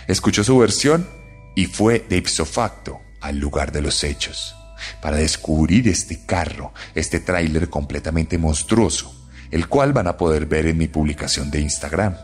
[0.06, 1.06] Escuchó su versión
[1.54, 4.56] y fue de ipso facto al lugar de los hechos
[5.02, 10.78] para descubrir este carro, este tráiler completamente monstruoso, el cual van a poder ver en
[10.78, 12.16] mi publicación de Instagram.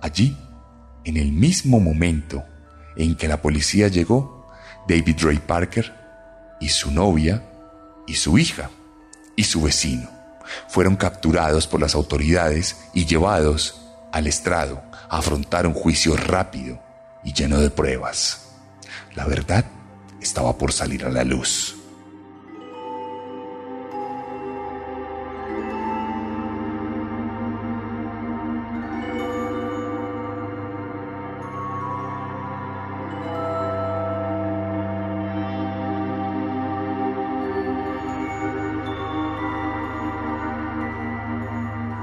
[0.00, 0.36] Allí,
[1.04, 2.44] en el mismo momento
[2.96, 4.48] en que la policía llegó,
[4.88, 5.94] David Ray Parker
[6.60, 7.42] y su novia
[8.06, 8.70] y su hija
[9.36, 10.08] y su vecino
[10.68, 13.80] fueron capturados por las autoridades y llevados
[14.12, 16.80] al estrado a afrontar un juicio rápido
[17.24, 18.48] y lleno de pruebas.
[19.14, 19.64] La verdad
[20.20, 21.79] estaba por salir a la luz.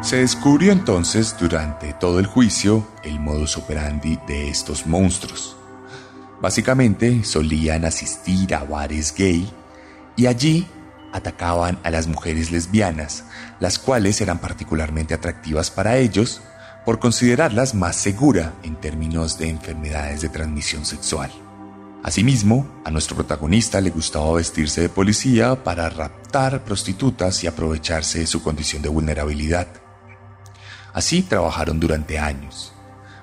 [0.08, 5.58] Se descubrió entonces durante todo el juicio el modus operandi de estos monstruos.
[6.40, 9.52] Básicamente solían asistir a bares gay
[10.16, 10.66] y allí
[11.12, 13.26] atacaban a las mujeres lesbianas,
[13.60, 16.42] las cuales eran particularmente atractivas para ellos
[16.86, 21.34] por considerarlas más segura en términos de enfermedades de transmisión sexual.
[22.02, 28.28] Asimismo, a nuestro protagonista le gustaba vestirse de policía para raptar prostitutas y aprovecharse de
[28.28, 29.68] su condición de vulnerabilidad.
[30.98, 32.74] Así trabajaron durante años,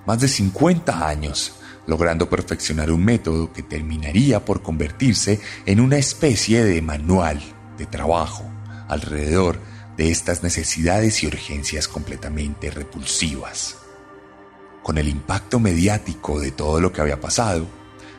[0.07, 1.57] más de 50 años,
[1.89, 7.43] logrando perfeccionar un método que terminaría por convertirse en una especie de manual
[7.77, 8.49] de trabajo
[8.87, 9.59] alrededor
[9.97, 13.79] de estas necesidades y urgencias completamente repulsivas.
[14.85, 17.67] Con el impacto mediático de todo lo que había pasado,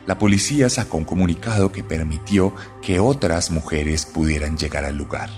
[0.04, 5.30] la policía sacó un comunicado que permitió que otras mujeres pudieran llegar al lugar.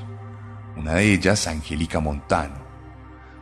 [0.77, 2.58] Una de ellas, Angélica Montano,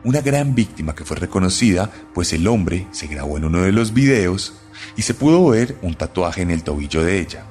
[0.03, 3.93] una gran víctima que fue reconocida, pues el hombre se grabó en uno de los
[3.93, 4.53] videos
[4.95, 7.45] y se pudo ver un tatuaje en el tobillo de ella.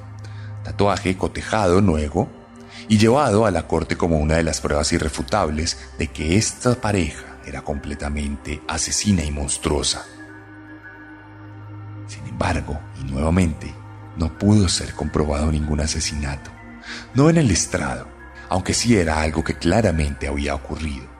[0.63, 2.29] Tatuaje cotejado nuevo
[2.87, 7.39] y llevado a la corte como una de las pruebas irrefutables de que esta pareja
[7.45, 10.05] era completamente asesina y monstruosa.
[12.07, 13.73] Sin embargo, y nuevamente,
[14.17, 16.49] no pudo ser comprobado ningún asesinato,
[17.13, 18.07] no en el estrado,
[18.49, 21.16] aunque sí era algo que claramente había ocurrido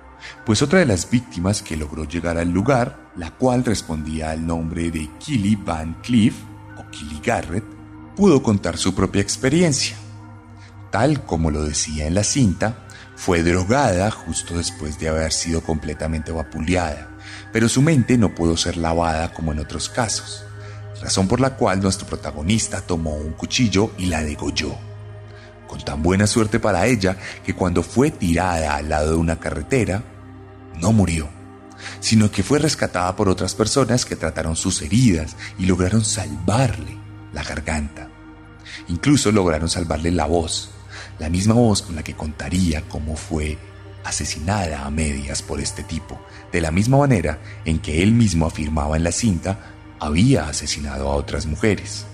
[0.48, 4.90] pues otra de las víctimas que logró llegar al lugar, la cual respondía al nombre
[4.92, 6.36] de Killy Van Cleef
[6.78, 7.66] o Killy Garrett,
[8.16, 9.98] pudo contar su propia experiencia.
[10.90, 12.88] Tal como lo decía en la cinta,
[13.18, 17.10] fue drogada justo después de haber sido completamente vapuleada,
[17.52, 20.46] pero su mente no pudo ser lavada como en otros casos,
[21.02, 24.78] razón por la cual nuestro protagonista tomó un cuchillo y la degolló.
[25.68, 30.04] Con tan buena suerte para ella que cuando fue tirada al lado de una carretera,
[30.80, 31.30] no murió,
[32.00, 36.98] sino que fue rescatada por otras personas que trataron sus heridas y lograron salvarle
[37.34, 38.10] la garganta.
[38.88, 40.72] Incluso lograron salvarle la voz,
[41.20, 43.58] la misma voz con la que contaría cómo fue
[44.04, 46.20] asesinada a medias por este tipo,
[46.52, 51.16] de la misma manera en que él mismo afirmaba en la cinta había asesinado a
[51.16, 52.06] otras mujeres.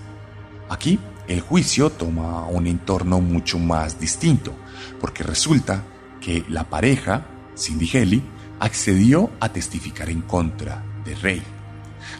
[0.68, 0.98] Aquí
[1.28, 4.54] el juicio toma un entorno mucho más distinto,
[5.00, 5.84] porque resulta
[6.20, 8.22] que la pareja, Cindy Haley,
[8.64, 11.42] accedió a testificar en contra de Rey,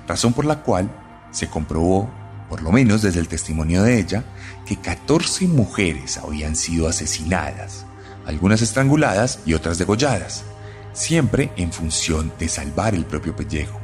[0.07, 0.91] razón por la cual
[1.31, 2.11] se comprobó,
[2.51, 4.25] por lo menos desde el testimonio de ella,
[4.67, 7.87] que 14 mujeres habían sido asesinadas,
[8.27, 10.45] algunas estranguladas y otras degolladas,
[10.93, 13.84] siempre en función de salvar el propio pellejo.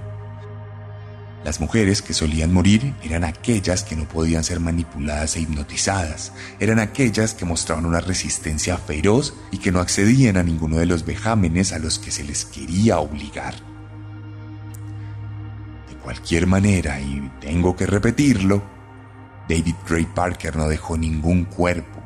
[1.45, 6.78] Las mujeres que solían morir eran aquellas que no podían ser manipuladas e hipnotizadas, eran
[6.78, 11.72] aquellas que mostraban una resistencia feroz y que no accedían a ninguno de los vejámenes
[11.72, 13.55] a los que se les quería obligar.
[15.88, 18.62] De cualquier manera, y tengo que repetirlo,
[19.49, 22.03] David Gray Parker no dejó ningún cuerpo,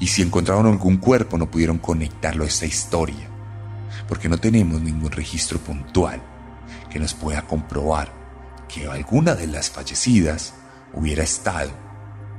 [0.00, 3.28] y si encontraron algún cuerpo no pudieron conectarlo a esta historia,
[4.08, 6.22] porque no tenemos ningún registro puntual
[6.90, 8.21] que nos pueda comprobar
[8.72, 10.54] que alguna de las fallecidas
[10.94, 11.70] hubiera estado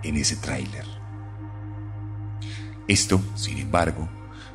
[0.02, 0.86] en ese tráiler.
[2.88, 4.10] Esto, sin embargo,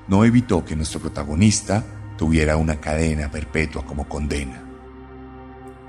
[0.09, 1.85] no evitó que nuestro protagonista
[2.17, 4.65] tuviera una cadena perpetua como condena.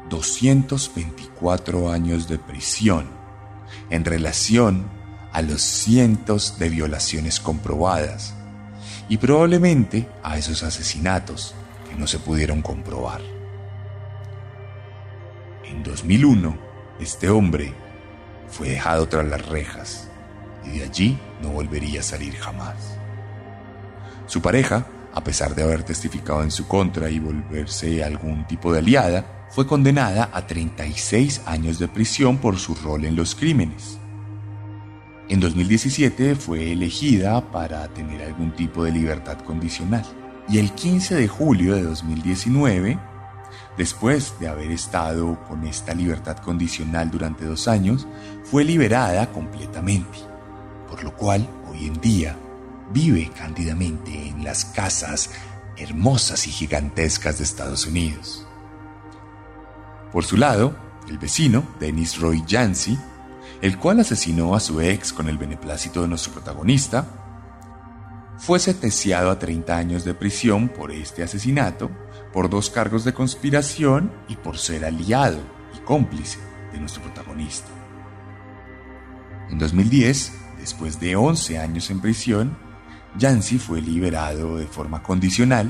[0.10, 3.08] 224 años de prisión
[3.90, 4.88] en relación
[5.32, 8.34] a los cientos de violaciones comprobadas
[9.10, 11.54] y probablemente a esos asesinatos
[11.90, 13.39] que no se pudieron comprobar.
[15.70, 16.58] En 2001,
[17.00, 17.74] este hombre
[18.48, 20.10] fue dejado tras las rejas
[20.66, 22.98] y de allí no volvería a salir jamás.
[24.26, 28.80] Su pareja, a pesar de haber testificado en su contra y volverse algún tipo de
[28.80, 34.00] aliada, fue condenada a 36 años de prisión por su rol en los crímenes.
[35.30, 40.04] En 2017 fue elegida para tener algún tipo de libertad condicional
[40.50, 43.09] y el 15 de julio de 2019
[43.80, 48.08] Después de haber estado con esta libertad condicional durante dos años,
[48.44, 50.18] fue liberada completamente,
[50.90, 52.36] por lo cual hoy en día
[52.92, 55.30] vive cándidamente en las casas
[55.78, 58.46] hermosas y gigantescas de Estados Unidos.
[60.12, 60.76] Por su lado,
[61.08, 63.00] el vecino, Dennis Roy Jancy,
[63.62, 67.06] el cual asesinó a su ex con el beneplácito de nuestro protagonista,
[68.40, 71.90] fue sentenciado a 30 años de prisión por este asesinato
[72.40, 75.40] por dos cargos de conspiración y por ser aliado
[75.76, 76.40] y cómplice
[76.72, 77.68] de nuestro protagonista.
[79.50, 82.58] En 2010, después de 11 años en prisión,
[83.18, 85.70] Yancy fue liberado de forma condicional,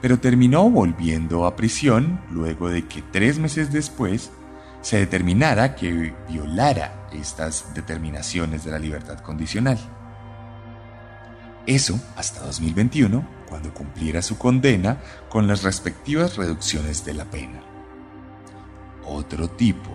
[0.00, 4.30] pero terminó volviendo a prisión luego de que tres meses después
[4.80, 9.78] se determinara que violara estas determinaciones de la libertad condicional.
[11.66, 17.62] Eso hasta 2021 cuando cumpliera su condena con las respectivas reducciones de la pena.
[19.04, 19.90] Otro tipo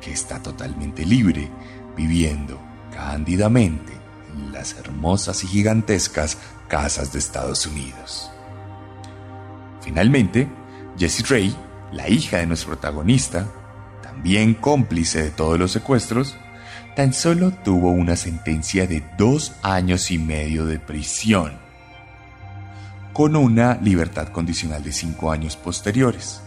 [0.00, 1.50] que está totalmente libre,
[1.96, 2.60] viviendo
[2.92, 3.92] cándidamente
[4.34, 6.38] en las hermosas y gigantescas
[6.68, 8.30] casas de Estados Unidos.
[9.80, 10.48] Finalmente,
[10.98, 11.56] Jessie Ray,
[11.92, 13.46] la hija de nuestro protagonista,
[14.02, 16.36] también cómplice de todos los secuestros,
[16.96, 21.65] tan solo tuvo una sentencia de dos años y medio de prisión
[23.16, 26.42] con una libertad condicional de cinco años posteriores,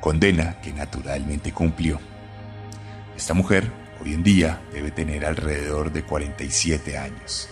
[0.00, 2.00] condena que naturalmente cumplió.
[3.14, 3.70] Esta mujer
[4.00, 7.50] hoy en día debe tener alrededor de 47 años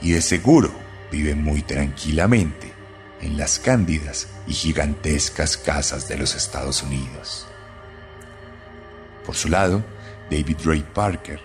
[0.00, 0.72] y de seguro
[1.10, 2.72] vive muy tranquilamente
[3.20, 7.46] en las cándidas y gigantescas casas de los Estados Unidos.
[9.26, 9.84] Por su lado,
[10.30, 11.40] David Ray Parker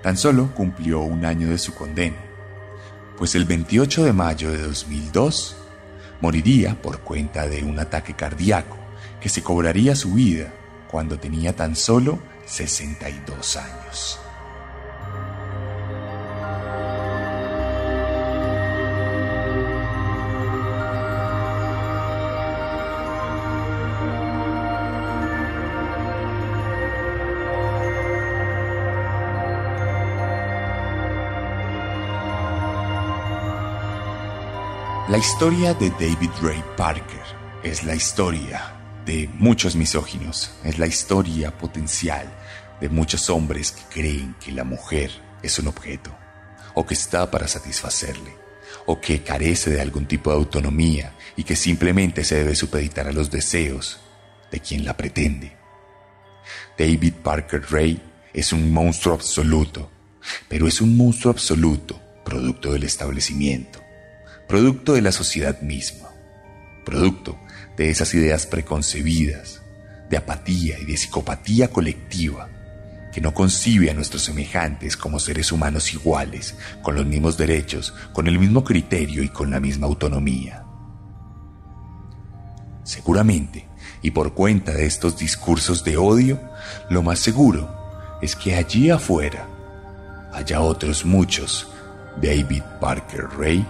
[0.00, 2.29] tan solo cumplió un año de su condena
[3.20, 5.54] pues el 28 de mayo de 2002
[6.22, 8.78] moriría por cuenta de un ataque cardíaco
[9.20, 10.54] que se cobraría su vida
[10.90, 14.18] cuando tenía tan solo 62 años.
[35.10, 37.24] La historia de David Ray Parker
[37.64, 42.32] es la historia de muchos misóginos, es la historia potencial
[42.80, 45.10] de muchos hombres que creen que la mujer
[45.42, 46.16] es un objeto,
[46.74, 48.36] o que está para satisfacerle,
[48.86, 53.12] o que carece de algún tipo de autonomía y que simplemente se debe supeditar a
[53.12, 53.98] los deseos
[54.52, 55.56] de quien la pretende.
[56.78, 58.00] David Parker Ray
[58.32, 59.90] es un monstruo absoluto,
[60.48, 63.89] pero es un monstruo absoluto, producto del establecimiento,
[64.50, 66.08] producto de la sociedad misma,
[66.84, 67.38] producto
[67.76, 69.62] de esas ideas preconcebidas,
[70.10, 72.48] de apatía y de psicopatía colectiva
[73.12, 78.26] que no concibe a nuestros semejantes como seres humanos iguales, con los mismos derechos, con
[78.26, 80.64] el mismo criterio y con la misma autonomía.
[82.82, 83.68] Seguramente,
[84.02, 86.40] y por cuenta de estos discursos de odio,
[86.88, 89.46] lo más seguro es que allí afuera
[90.32, 91.68] haya otros muchos
[92.20, 93.64] David Parker Ray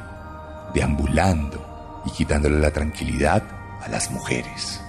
[0.75, 3.43] deambulando y quitándole la tranquilidad
[3.81, 4.81] a las mujeres.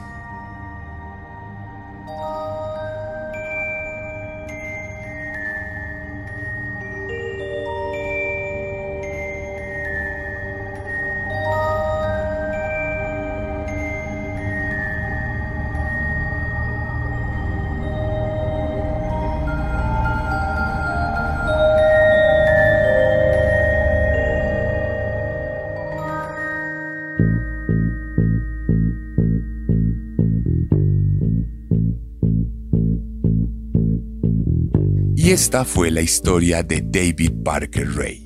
[35.42, 38.22] Esta fue la historia de David Parker Ray.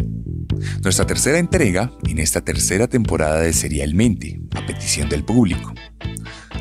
[0.83, 5.73] Nuestra tercera entrega en esta tercera temporada de Serialmente, a petición del público.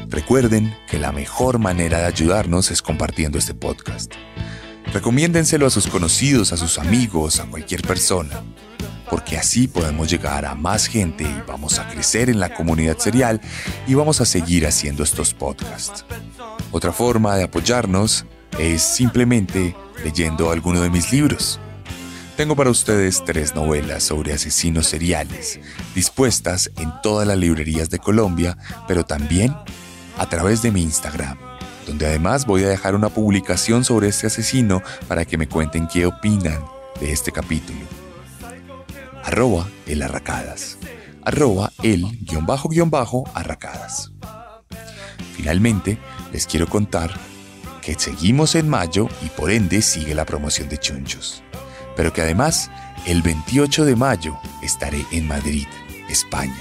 [0.08, 4.12] Recuerden que la mejor manera de ayudarnos es compartiendo este podcast.
[4.92, 8.44] Recomiéndenselo a sus conocidos, a sus amigos, a cualquier persona,
[9.10, 13.40] porque así podemos llegar a más gente y vamos a crecer en la comunidad serial
[13.88, 16.04] y vamos a seguir haciendo estos podcasts.
[16.70, 18.24] Otra forma de apoyarnos
[18.58, 19.74] es simplemente
[20.04, 21.60] leyendo alguno de mis libros.
[22.36, 25.60] Tengo para ustedes tres novelas sobre asesinos seriales,
[25.94, 29.54] dispuestas en todas las librerías de Colombia, pero también
[30.18, 31.38] a través de mi Instagram,
[31.86, 36.06] donde además voy a dejar una publicación sobre este asesino para que me cuenten qué
[36.06, 36.64] opinan
[37.00, 37.80] de este capítulo.
[39.22, 40.78] Arroba el arracadas.
[41.24, 44.12] Arroba el guion bajo guion bajo arracadas.
[45.36, 45.98] Finalmente,
[46.32, 47.12] les quiero contar
[47.84, 51.42] que seguimos en mayo y por ende sigue la promoción de Chunchos.
[51.96, 52.70] Pero que además,
[53.06, 55.66] el 28 de mayo estaré en Madrid,
[56.08, 56.60] España.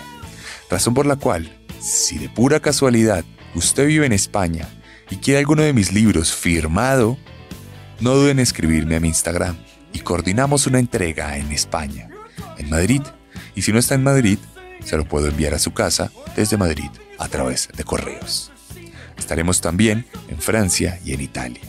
[0.69, 1.49] Razón por la cual,
[1.79, 3.23] si de pura casualidad
[3.55, 4.67] usted vive en España
[5.09, 7.17] y quiere alguno de mis libros firmado,
[7.99, 9.57] no duden en escribirme a mi Instagram
[9.93, 12.09] y coordinamos una entrega en España,
[12.57, 13.01] en Madrid.
[13.55, 14.39] Y si no está en Madrid,
[14.83, 18.52] se lo puedo enviar a su casa desde Madrid a través de correos.
[19.23, 21.61] Estaremos también en Francia y en Italia.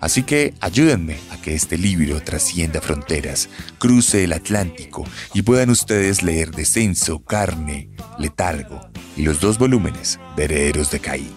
[0.00, 5.04] Así que ayúdenme a que este libro trascienda fronteras, cruce el Atlántico
[5.34, 8.80] y puedan ustedes leer Descenso, Carne, Letargo
[9.14, 11.34] y los dos volúmenes de Herederos de Caín.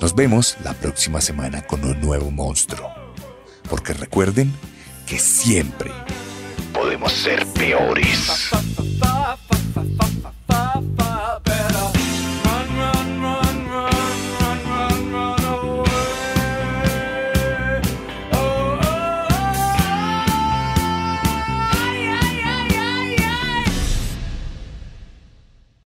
[0.00, 2.88] Nos vemos la próxima semana con un nuevo monstruo.
[3.68, 4.54] Porque recuerden
[5.06, 5.90] que siempre
[6.72, 8.52] podemos ser peores.